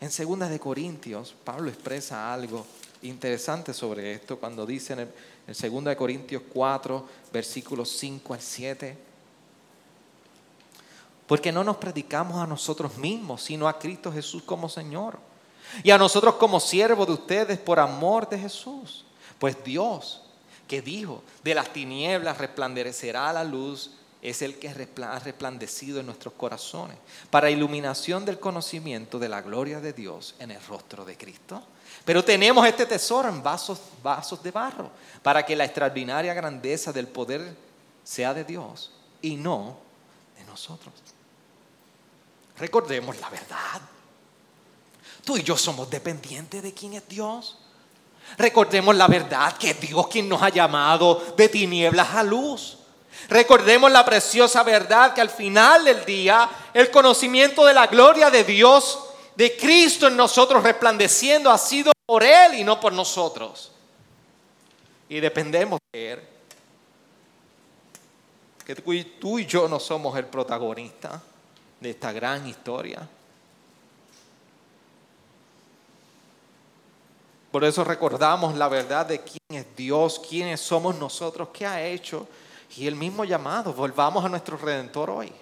En 0.00 0.10
2 0.10 0.50
de 0.50 0.60
Corintios, 0.60 1.34
Pablo 1.44 1.70
expresa 1.70 2.32
algo 2.32 2.66
interesante 3.02 3.72
sobre 3.72 4.12
esto 4.12 4.38
cuando 4.38 4.66
dice 4.66 4.92
en, 4.92 5.00
el, 5.00 5.08
2 5.46 5.84
de 5.84 5.96
Corintios 5.96 6.42
4, 6.52 7.08
versículos 7.32 7.90
5 7.90 8.34
al 8.34 8.40
7. 8.40 8.98
Porque 11.26 11.50
no 11.50 11.64
nos 11.64 11.76
predicamos 11.76 12.38
a 12.38 12.46
nosotros 12.46 12.96
mismos, 12.98 13.42
sino 13.42 13.68
a 13.68 13.78
Cristo 13.78 14.12
Jesús 14.12 14.42
como 14.42 14.68
Señor. 14.68 15.18
Y 15.82 15.90
a 15.90 15.98
nosotros 15.98 16.36
como 16.36 16.60
siervos 16.60 17.06
de 17.06 17.14
ustedes 17.14 17.58
por 17.58 17.80
amor 17.80 18.28
de 18.28 18.38
Jesús. 18.38 19.04
Pues 19.38 19.56
Dios, 19.64 20.22
que 20.68 20.82
dijo, 20.82 21.22
de 21.42 21.54
las 21.54 21.72
tinieblas 21.72 22.38
resplandecerá 22.38 23.32
la 23.32 23.44
luz, 23.44 23.92
es 24.28 24.42
el 24.42 24.58
que 24.58 24.68
ha 24.68 25.18
resplandecido 25.20 26.00
en 26.00 26.06
nuestros 26.06 26.34
corazones, 26.34 26.96
para 27.30 27.48
iluminación 27.48 28.24
del 28.24 28.40
conocimiento 28.40 29.20
de 29.20 29.28
la 29.28 29.40
gloria 29.40 29.80
de 29.80 29.92
Dios 29.92 30.34
en 30.40 30.50
el 30.50 30.60
rostro 30.66 31.04
de 31.04 31.16
Cristo. 31.16 31.62
Pero 32.04 32.24
tenemos 32.24 32.66
este 32.66 32.86
tesoro 32.86 33.28
en 33.28 33.40
vasos, 33.40 33.80
vasos 34.02 34.42
de 34.42 34.50
barro, 34.50 34.90
para 35.22 35.46
que 35.46 35.54
la 35.54 35.64
extraordinaria 35.64 36.34
grandeza 36.34 36.92
del 36.92 37.06
poder 37.06 37.56
sea 38.02 38.34
de 38.34 38.42
Dios 38.42 38.90
y 39.22 39.36
no 39.36 39.76
de 40.36 40.44
nosotros. 40.44 40.92
Recordemos 42.58 43.18
la 43.20 43.28
verdad. 43.28 43.80
Tú 45.24 45.36
y 45.36 45.42
yo 45.42 45.56
somos 45.56 45.88
dependientes 45.88 46.62
de 46.62 46.72
quién 46.72 46.94
es 46.94 47.08
Dios. 47.08 47.58
Recordemos 48.38 48.96
la 48.96 49.06
verdad 49.06 49.56
que 49.56 49.74
Dios 49.74 50.08
quien 50.08 50.28
nos 50.28 50.42
ha 50.42 50.48
llamado 50.48 51.34
de 51.36 51.48
tinieblas 51.48 52.14
a 52.14 52.24
luz. 52.24 52.78
Recordemos 53.28 53.90
la 53.90 54.04
preciosa 54.04 54.62
verdad 54.62 55.12
que 55.12 55.20
al 55.20 55.30
final 55.30 55.84
del 55.84 56.04
día 56.04 56.48
el 56.72 56.90
conocimiento 56.90 57.64
de 57.64 57.74
la 57.74 57.86
gloria 57.86 58.30
de 58.30 58.44
Dios, 58.44 59.00
de 59.34 59.56
Cristo 59.56 60.06
en 60.06 60.16
nosotros 60.16 60.62
resplandeciendo, 60.62 61.50
ha 61.50 61.58
sido 61.58 61.92
por 62.06 62.22
Él 62.22 62.54
y 62.54 62.64
no 62.64 62.78
por 62.78 62.92
nosotros. 62.92 63.72
Y 65.08 65.20
dependemos 65.20 65.80
de 65.92 66.12
Él. 66.12 66.20
Que 68.64 68.74
tú 68.74 69.38
y 69.38 69.46
yo 69.46 69.68
no 69.68 69.78
somos 69.78 70.16
el 70.18 70.26
protagonista 70.26 71.20
de 71.80 71.90
esta 71.90 72.12
gran 72.12 72.46
historia. 72.46 73.08
Por 77.50 77.64
eso 77.64 77.84
recordamos 77.84 78.54
la 78.56 78.68
verdad 78.68 79.06
de 79.06 79.22
quién 79.22 79.60
es 79.60 79.76
Dios, 79.76 80.20
quiénes 80.28 80.60
somos 80.60 80.96
nosotros, 80.96 81.48
qué 81.52 81.64
ha 81.64 81.82
hecho 81.82 82.28
y 82.76 82.86
el 82.86 82.94
mismo 82.94 83.24
llamado. 83.24 83.72
Volvamos 83.72 84.24
a 84.24 84.28
nuestro 84.28 84.56
Redentor 84.56 85.10
hoy. 85.10 85.32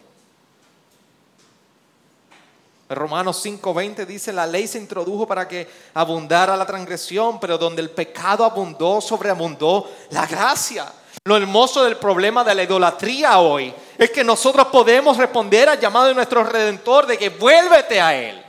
Romanos 2.88 3.44
5:20 3.44 4.06
dice, 4.06 4.32
la 4.32 4.46
ley 4.46 4.66
se 4.66 4.78
introdujo 4.78 5.26
para 5.26 5.48
que 5.48 5.68
abundara 5.94 6.56
la 6.56 6.66
transgresión, 6.66 7.40
pero 7.40 7.56
donde 7.56 7.82
el 7.82 7.90
pecado 7.90 8.44
abundó, 8.44 9.00
sobreabundó 9.00 9.90
la 10.10 10.26
gracia. 10.26 10.92
Lo 11.24 11.36
hermoso 11.36 11.82
del 11.82 11.96
problema 11.96 12.44
de 12.44 12.54
la 12.54 12.64
idolatría 12.64 13.38
hoy 13.38 13.72
es 13.96 14.10
que 14.10 14.22
nosotros 14.22 14.66
podemos 14.66 15.16
responder 15.16 15.68
al 15.68 15.80
llamado 15.80 16.08
de 16.08 16.14
nuestro 16.14 16.44
Redentor 16.44 17.06
de 17.06 17.16
que 17.16 17.30
vuélvete 17.30 18.00
a 18.00 18.14
Él. 18.14 18.44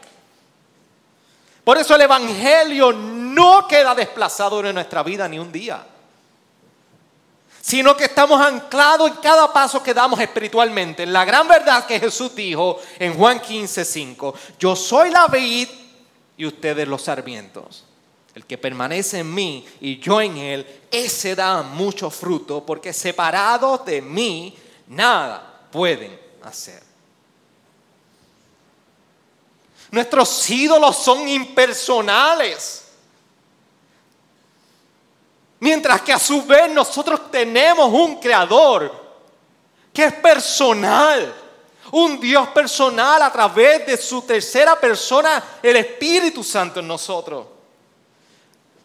Por 1.64 1.78
eso 1.78 1.96
el 1.96 2.02
Evangelio 2.02 2.92
no 2.92 3.68
queda 3.68 3.96
desplazado 3.96 4.60
en 4.66 4.76
nuestra 4.76 5.04
vida 5.04 5.28
ni 5.28 5.40
un 5.40 5.52
día, 5.52 5.84
sino 7.66 7.98
que 7.98 8.04
estamos 8.04 8.40
anclados 8.40 9.10
en 9.10 9.18
cada 9.18 9.52
paso 9.52 9.82
que 9.82 9.92
damos 9.92 10.20
espiritualmente, 10.20 11.02
en 11.02 11.12
la 11.12 11.26
gran 11.26 11.48
verdad 11.48 11.88
que 11.88 12.00
Jesús 12.00 12.36
dijo 12.36 12.80
en 13.00 13.16
Juan 13.16 13.40
15, 13.40 13.84
5, 13.84 14.36
yo 14.60 14.76
soy 14.76 15.10
la 15.10 15.26
vid 15.26 15.68
y 16.38 16.46
ustedes 16.46 16.88
los 16.88 17.02
sarmientos. 17.02 17.84
El 18.36 18.46
que 18.46 18.60
permanece 18.60 19.18
en 19.18 19.34
mí 19.34 19.66
y 19.82 19.98
yo 19.98 20.22
en 20.22 20.38
él, 20.38 20.84
ese 20.92 21.36
da 21.36 21.64
mucho 21.64 22.12
fruto, 22.12 22.64
porque 22.64 22.94
separados 22.94 23.84
de 23.84 24.00
mí, 24.00 24.56
nada 24.86 25.62
pueden 25.72 26.20
hacer. 26.44 26.84
Nuestros 29.90 30.48
ídolos 30.52 30.98
son 30.98 31.28
impersonales. 31.28 32.85
Mientras 35.60 36.02
que 36.02 36.14
a 36.14 36.20
su 36.20 36.44
vez 36.46 36.70
nosotros 36.72 37.32
tenemos 37.32 37.92
un 37.92 38.20
creador 38.20 39.06
que 39.96 40.04
es 40.04 40.14
personal. 40.14 41.34
Un 41.92 42.20
Dios 42.20 42.50
personal 42.50 43.22
a 43.22 43.32
través 43.32 43.86
de 43.86 43.96
su 43.96 44.22
tercera 44.24 44.78
persona, 44.78 45.42
el 45.64 45.78
Espíritu 45.78 46.44
Santo 46.44 46.82
en 46.82 46.88
nosotros. 46.88 47.48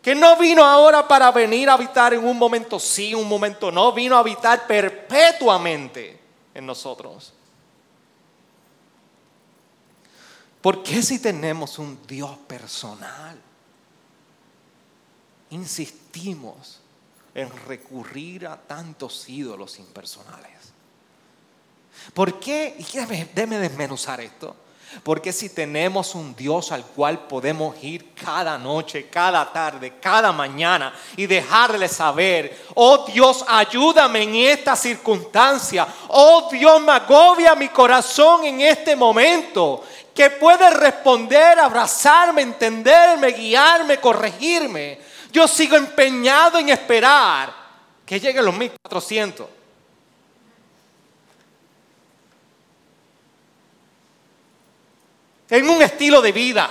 Que 0.00 0.14
no 0.14 0.36
vino 0.36 0.64
ahora 0.64 1.06
para 1.06 1.30
venir 1.32 1.68
a 1.68 1.74
habitar 1.74 2.14
en 2.14 2.24
un 2.24 2.38
momento 2.38 2.78
sí, 2.78 3.14
un 3.14 3.28
momento 3.28 3.72
no, 3.72 3.92
vino 3.92 4.16
a 4.16 4.20
habitar 4.20 4.66
perpetuamente 4.66 6.18
en 6.54 6.64
nosotros. 6.64 7.32
¿Por 10.60 10.82
qué 10.82 11.02
si 11.02 11.18
tenemos 11.18 11.78
un 11.78 11.98
Dios 12.06 12.36
personal? 12.46 13.49
Insistimos 15.50 16.80
en 17.34 17.50
recurrir 17.66 18.46
a 18.46 18.56
tantos 18.56 19.28
ídolos 19.28 19.78
impersonales. 19.78 20.50
¿Por 22.14 22.40
qué? 22.40 22.76
Y 22.78 22.86
déme 23.34 23.58
desmenuzar 23.58 24.20
esto. 24.20 24.56
Porque 25.04 25.32
si 25.32 25.50
tenemos 25.50 26.16
un 26.16 26.34
Dios 26.34 26.72
al 26.72 26.84
cual 26.84 27.20
podemos 27.20 27.76
ir 27.82 28.12
cada 28.12 28.58
noche, 28.58 29.08
cada 29.08 29.50
tarde, 29.52 29.94
cada 30.00 30.32
mañana 30.32 30.92
y 31.16 31.26
dejarle 31.26 31.88
saber, 31.88 32.66
oh 32.74 33.06
Dios, 33.06 33.44
ayúdame 33.46 34.22
en 34.24 34.34
esta 34.34 34.74
circunstancia, 34.74 35.86
oh 36.08 36.48
Dios, 36.50 36.80
me 36.82 36.92
agobia 36.92 37.54
mi 37.54 37.68
corazón 37.68 38.44
en 38.44 38.62
este 38.62 38.96
momento, 38.96 39.84
que 40.12 40.28
puede 40.28 40.68
responder, 40.70 41.60
abrazarme, 41.60 42.42
entenderme, 42.42 43.28
guiarme, 43.28 43.98
corregirme. 44.00 45.09
Yo 45.32 45.46
sigo 45.46 45.76
empeñado 45.76 46.58
en 46.58 46.68
esperar 46.68 47.54
que 48.04 48.18
lleguen 48.18 48.44
los 48.44 48.56
1400. 48.56 49.48
En 55.50 55.68
un 55.68 55.82
estilo 55.82 56.20
de 56.22 56.32
vida, 56.32 56.70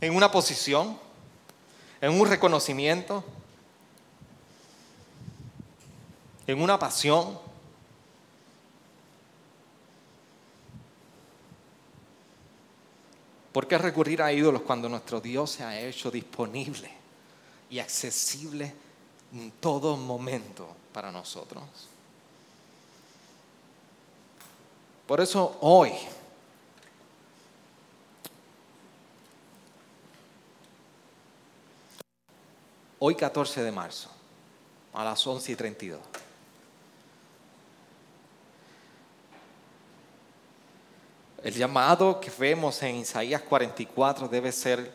en 0.00 0.14
una 0.14 0.30
posición, 0.30 0.98
en 2.00 2.20
un 2.20 2.28
reconocimiento, 2.28 3.24
en 6.46 6.60
una 6.60 6.78
pasión, 6.78 7.38
¿Por 13.54 13.68
qué 13.68 13.78
recurrir 13.78 14.20
a 14.20 14.32
ídolos 14.32 14.62
cuando 14.62 14.88
nuestro 14.88 15.20
Dios 15.20 15.48
se 15.48 15.62
ha 15.62 15.80
hecho 15.80 16.10
disponible 16.10 16.90
y 17.70 17.78
accesible 17.78 18.74
en 19.32 19.52
todo 19.60 19.96
momento 19.96 20.66
para 20.92 21.12
nosotros? 21.12 21.62
Por 25.06 25.20
eso 25.20 25.56
hoy, 25.60 25.92
hoy 32.98 33.14
14 33.14 33.62
de 33.62 33.70
marzo, 33.70 34.10
a 34.94 35.04
las 35.04 35.24
11 35.24 35.52
y 35.52 35.54
32. 35.54 36.00
El 41.44 41.52
llamado 41.52 42.20
que 42.20 42.30
vemos 42.30 42.82
en 42.82 42.96
Isaías 42.96 43.42
44 43.42 44.28
debe 44.28 44.50
ser 44.50 44.90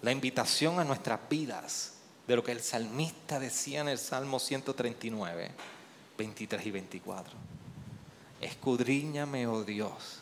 la 0.00 0.12
invitación 0.12 0.78
a 0.78 0.84
nuestras 0.84 1.18
vidas 1.28 1.94
de 2.28 2.36
lo 2.36 2.44
que 2.44 2.52
el 2.52 2.62
salmista 2.62 3.40
decía 3.40 3.80
en 3.80 3.88
el 3.88 3.98
Salmo 3.98 4.38
139, 4.38 5.50
23 6.16 6.66
y 6.66 6.70
24. 6.70 7.34
Escudriñame, 8.40 9.44
oh 9.48 9.64
Dios, 9.64 10.20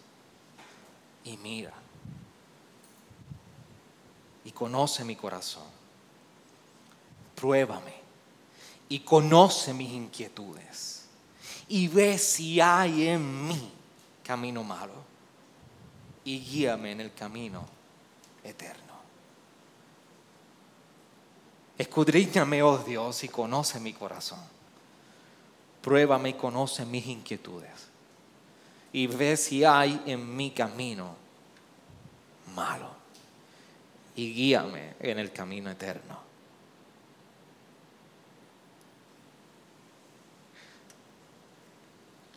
y 1.25 1.37
mira. 1.37 1.75
Y 4.47 4.53
conoce 4.53 5.05
mi 5.05 5.15
corazón. 5.15 5.67
Pruébame 7.35 7.97
y 8.89 9.01
conoce 9.01 9.75
mis 9.75 9.93
inquietudes. 9.93 11.05
Y 11.69 11.89
ve 11.89 12.17
si 12.17 12.63
hay 12.63 13.09
en 13.09 13.47
mí 13.47 13.82
camino 14.33 14.65
malo. 14.65 14.95
Y 16.25 16.39
guíame 16.41 16.93
en 16.93 17.01
el 17.01 17.13
camino 17.13 17.67
eterno. 18.43 18.93
Escudriñame, 21.77 22.63
oh 22.63 22.79
Dios, 22.79 23.25
y 23.25 23.29
conoce 23.29 23.79
mi 23.81 23.93
corazón. 23.93 24.41
Pruébame 25.83 26.31
y 26.31 26.35
conoce 26.35 26.87
mis 26.87 27.07
inquietudes 27.07 27.93
y 28.93 29.07
ve 29.07 29.37
si 29.37 29.65
hay 29.65 30.01
en 30.07 30.37
mi 30.37 30.51
camino 30.51 31.17
malo 32.55 32.91
y 34.15 34.33
guíame 34.33 34.95
en 35.01 35.19
el 35.19 35.33
camino 35.33 35.71
eterno. 35.71 36.32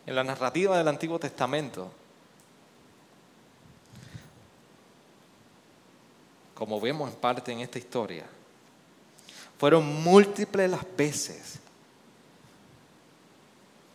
En 0.06 0.14
la 0.14 0.22
narrativa 0.22 0.78
del 0.78 0.86
Antiguo 0.86 1.18
Testamento, 1.18 1.90
como 6.54 6.80
vemos 6.80 7.10
en 7.10 7.16
parte 7.16 7.50
en 7.52 7.60
esta 7.60 7.78
historia, 7.78 8.24
fueron 9.58 10.02
múltiples 10.02 10.70
las 10.70 10.84
veces 10.96 11.58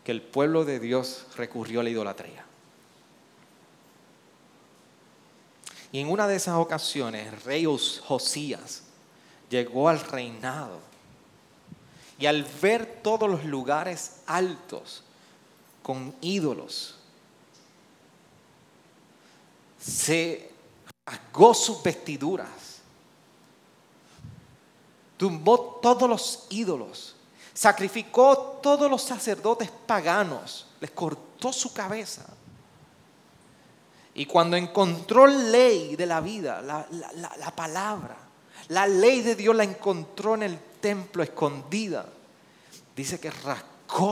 que 0.04 0.12
el 0.12 0.22
pueblo 0.22 0.66
de 0.66 0.80
Dios 0.80 1.28
recurrió 1.38 1.80
a 1.80 1.84
la 1.84 1.90
idolatría. 1.90 2.46
Y 5.94 6.00
en 6.00 6.10
una 6.10 6.28
de 6.28 6.36
esas 6.36 6.56
ocasiones, 6.56 7.28
el 7.28 7.42
rey 7.42 7.66
Josías 7.66 8.84
llegó 9.50 9.90
al 9.90 10.00
reinado. 10.00 10.80
Y 12.18 12.26
al 12.28 12.44
ver 12.62 13.00
todos 13.02 13.30
los 13.30 13.44
lugares 13.46 14.22
altos 14.28 15.04
con 15.82 16.16
ídolos, 16.22 16.96
se 19.80 20.52
rasgó 21.06 21.54
sus 21.54 21.82
vestiduras, 21.82 22.50
tumbó 25.18 25.80
todos 25.82 26.10
los 26.10 26.48
ídolos, 26.50 27.16
sacrificó 27.54 28.60
todos 28.62 28.90
los 28.90 29.02
sacerdotes 29.02 29.70
paganos, 29.86 30.68
les 30.80 30.92
cortó 30.92 31.52
su 31.52 31.74
cabeza. 31.74 32.26
Y 34.14 34.26
cuando 34.26 34.58
encontró 34.58 35.26
ley 35.26 35.96
de 35.96 36.06
la 36.06 36.20
vida, 36.22 36.62
la, 36.62 37.54
palabra, 37.56 38.18
la 38.68 38.86
ley 38.86 39.22
de 39.22 39.36
Dios 39.36 39.56
la 39.56 39.64
encontró 39.64 40.36
en 40.36 40.44
el 40.44 40.60
templo 40.82 41.24
escondida, 41.24 42.06
dice 42.96 43.20
que 43.20 43.32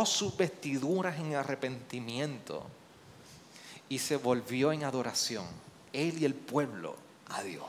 sus 0.05 0.35
vestiduras 0.35 1.17
en 1.17 1.35
arrepentimiento 1.35 2.63
y 3.87 3.99
se 3.99 4.17
volvió 4.17 4.71
en 4.71 4.83
adoración, 4.83 5.45
él 5.93 6.21
y 6.21 6.25
el 6.25 6.35
pueblo, 6.35 6.95
a 7.29 7.43
Dios. 7.43 7.65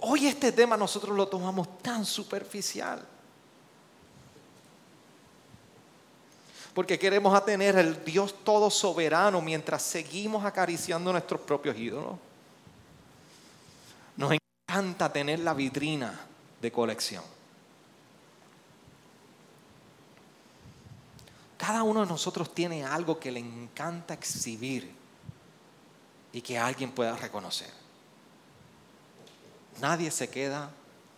Hoy 0.00 0.26
este 0.26 0.52
tema 0.52 0.76
nosotros 0.76 1.16
lo 1.16 1.28
tomamos 1.28 1.78
tan 1.78 2.04
superficial. 2.04 3.06
porque 6.74 6.98
queremos 6.98 7.44
tener 7.44 7.76
el 7.76 8.02
Dios 8.04 8.34
todo 8.44 8.70
soberano 8.70 9.40
mientras 9.42 9.82
seguimos 9.82 10.44
acariciando 10.44 11.12
nuestros 11.12 11.40
propios 11.42 11.76
ídolos. 11.76 12.14
Nos 14.16 14.32
encanta 14.32 15.12
tener 15.12 15.40
la 15.40 15.52
vitrina 15.52 16.18
de 16.60 16.72
colección. 16.72 17.22
Cada 21.62 21.84
uno 21.84 22.00
de 22.00 22.06
nosotros 22.06 22.52
tiene 22.52 22.84
algo 22.84 23.20
que 23.20 23.30
le 23.30 23.38
encanta 23.38 24.14
exhibir 24.14 24.92
y 26.32 26.40
que 26.40 26.58
alguien 26.58 26.90
pueda 26.90 27.16
reconocer. 27.16 27.70
Nadie 29.80 30.10
se 30.10 30.28
queda 30.28 30.72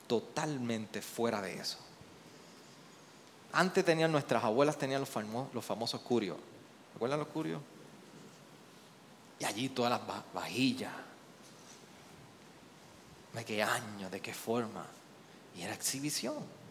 totalmente 0.07 1.01
fuera 1.01 1.41
de 1.41 1.55
eso. 1.55 1.79
Antes 3.55 3.87
tenían 3.87 4.13
nuestras 4.13 4.45
abuelas, 4.45 4.77
tenían 4.77 5.01
los, 5.01 5.09
famosos, 5.09 6.01
curios. 6.03 6.37
¿Recuerdan 6.93 7.21
los 7.21 7.29
curios? 7.29 7.63
Y 9.39 9.47
allí 9.47 9.71
todas 9.71 9.93
las 9.93 10.25
vajillas. 10.35 10.93
¿De 13.33 13.47
qué 13.47 13.63
año? 13.63 14.11
¿De 14.11 14.21
qué 14.21 14.35
forma? 14.35 14.85
Y 15.57 15.63
era 15.63 15.73
exhibición. 15.73 16.64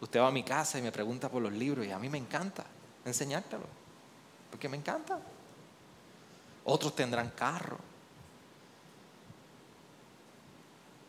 Usted 0.00 0.20
va 0.20 0.28
a 0.28 0.32
mi 0.32 0.42
casa 0.42 0.78
y 0.78 0.82
me 0.82 0.92
pregunta 0.92 1.28
por 1.28 1.42
los 1.42 1.52
libros 1.52 1.86
y 1.86 1.90
a 1.90 1.98
mí 1.98 2.08
me 2.08 2.18
encanta 2.18 2.64
enseñártelo. 3.04 3.64
Porque 4.50 4.68
me 4.68 4.76
encanta. 4.76 5.18
Otros 6.64 6.94
tendrán 6.94 7.30
carro. 7.30 7.78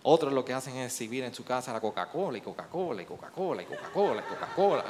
Otros 0.04 0.32
lo 0.34 0.46
que 0.46 0.54
hacen 0.54 0.76
es 0.78 0.94
exhibir 0.94 1.24
en 1.26 1.34
su 1.34 1.44
casa 1.44 1.74
la 1.74 1.82
Coca-Cola 1.82 2.38
y 2.38 2.42
Coca-Cola 2.42 3.02
y 3.02 3.06
Coca-Cola 3.06 3.62
y 3.62 3.66
Coca-Cola 3.66 4.22
y 4.22 4.34
Coca-Cola. 4.34 4.86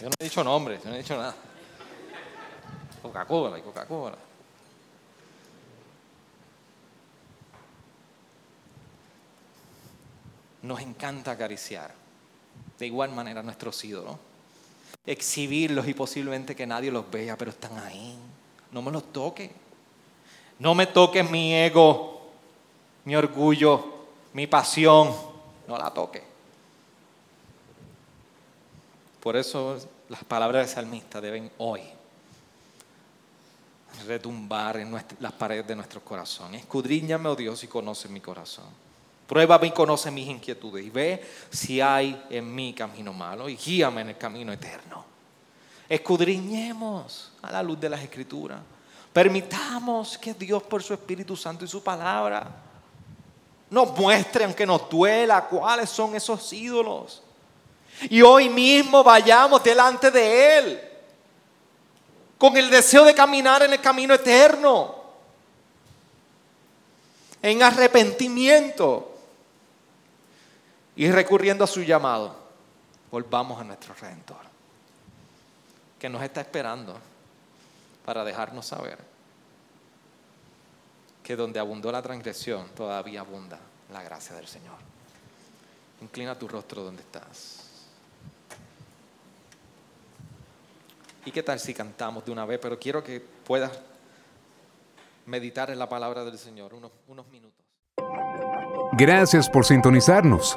Yo 0.00 0.08
no 0.08 0.14
he 0.18 0.24
dicho 0.24 0.44
nombres, 0.44 0.82
yo 0.82 0.90
no 0.90 0.96
he 0.96 0.98
dicho 0.98 1.16
nada. 1.16 1.34
Coca-Cola 3.00 3.58
y 3.58 3.62
Coca-Cola. 3.62 4.18
Nos 10.62 10.80
encanta 10.80 11.32
acariciar 11.32 11.92
de 12.78 12.86
igual 12.86 13.12
manera 13.12 13.42
nuestros 13.42 13.84
ídolos. 13.84 14.16
Exhibirlos 15.04 15.88
y 15.88 15.94
posiblemente 15.94 16.54
que 16.54 16.66
nadie 16.66 16.90
los 16.90 17.10
vea, 17.10 17.36
pero 17.36 17.50
están 17.50 17.78
ahí. 17.78 18.16
No 18.70 18.82
me 18.82 18.90
los 18.90 19.12
toque. 19.12 19.52
No 20.58 20.74
me 20.74 20.86
toques 20.86 21.28
mi 21.28 21.54
ego, 21.54 22.30
mi 23.04 23.16
orgullo, 23.16 24.06
mi 24.32 24.46
pasión. 24.46 25.14
No 25.66 25.76
la 25.76 25.90
toque. 25.90 26.22
Por 29.20 29.36
eso 29.36 29.78
las 30.08 30.24
palabras 30.24 30.66
del 30.66 30.74
salmista 30.74 31.20
deben 31.20 31.50
hoy 31.58 31.82
retumbar 34.06 34.78
en 34.78 34.92
las 35.20 35.32
paredes 35.32 35.66
de 35.66 35.76
nuestro 35.76 36.00
corazón. 36.00 36.54
Escudriñame, 36.54 37.28
oh 37.28 37.36
Dios, 37.36 37.62
y 37.64 37.68
conoce 37.68 38.08
mi 38.08 38.20
corazón. 38.20 38.81
Pruébame 39.32 39.68
y 39.68 39.70
conoce 39.70 40.10
mis 40.10 40.28
inquietudes 40.28 40.84
y 40.84 40.90
ve 40.90 41.26
si 41.48 41.80
hay 41.80 42.22
en 42.28 42.54
mí 42.54 42.74
camino 42.74 43.14
malo 43.14 43.48
y 43.48 43.56
guíame 43.56 44.02
en 44.02 44.10
el 44.10 44.18
camino 44.18 44.52
eterno. 44.52 45.06
Escudriñemos 45.88 47.32
a 47.40 47.50
la 47.50 47.62
luz 47.62 47.80
de 47.80 47.88
las 47.88 48.02
escrituras. 48.02 48.60
Permitamos 49.10 50.18
que 50.18 50.34
Dios 50.34 50.62
por 50.64 50.82
su 50.82 50.92
Espíritu 50.92 51.34
Santo 51.34 51.64
y 51.64 51.68
su 51.68 51.82
palabra 51.82 52.46
nos 53.70 53.96
muestre, 53.98 54.44
aunque 54.44 54.66
nos 54.66 54.90
duela, 54.90 55.46
cuáles 55.46 55.88
son 55.88 56.14
esos 56.14 56.52
ídolos. 56.52 57.22
Y 58.10 58.20
hoy 58.20 58.50
mismo 58.50 59.02
vayamos 59.02 59.64
delante 59.64 60.10
de 60.10 60.58
Él 60.58 60.80
con 62.36 62.54
el 62.54 62.68
deseo 62.68 63.06
de 63.06 63.14
caminar 63.14 63.62
en 63.62 63.72
el 63.72 63.80
camino 63.80 64.12
eterno, 64.12 64.94
en 67.40 67.62
arrepentimiento 67.62 69.08
y 70.96 71.10
recurriendo 71.10 71.64
a 71.64 71.66
su 71.66 71.82
llamado. 71.82 72.36
Volvamos 73.10 73.60
a 73.60 73.64
nuestro 73.64 73.94
Redentor, 73.94 74.40
que 75.98 76.08
nos 76.08 76.22
está 76.22 76.40
esperando 76.40 76.98
para 78.04 78.24
dejarnos 78.24 78.66
saber 78.66 78.98
que 81.22 81.36
donde 81.36 81.60
abundó 81.60 81.92
la 81.92 82.02
transgresión, 82.02 82.68
todavía 82.74 83.20
abunda 83.20 83.58
la 83.92 84.02
gracia 84.02 84.34
del 84.34 84.46
Señor. 84.46 84.76
Inclina 86.00 86.36
tu 86.36 86.48
rostro 86.48 86.82
donde 86.82 87.02
estás. 87.02 87.68
¿Y 91.24 91.30
qué 91.30 91.42
tal 91.42 91.60
si 91.60 91.72
cantamos 91.72 92.24
de 92.24 92.32
una 92.32 92.44
vez? 92.44 92.58
Pero 92.60 92.78
quiero 92.78 93.04
que 93.04 93.20
puedas 93.20 93.70
meditar 95.26 95.70
en 95.70 95.78
la 95.78 95.88
palabra 95.88 96.24
del 96.24 96.38
Señor 96.38 96.74
unos, 96.74 96.90
unos 97.06 97.26
minutos. 97.28 97.62
Gracias 98.94 99.48
por 99.48 99.64
sintonizarnos. 99.64 100.56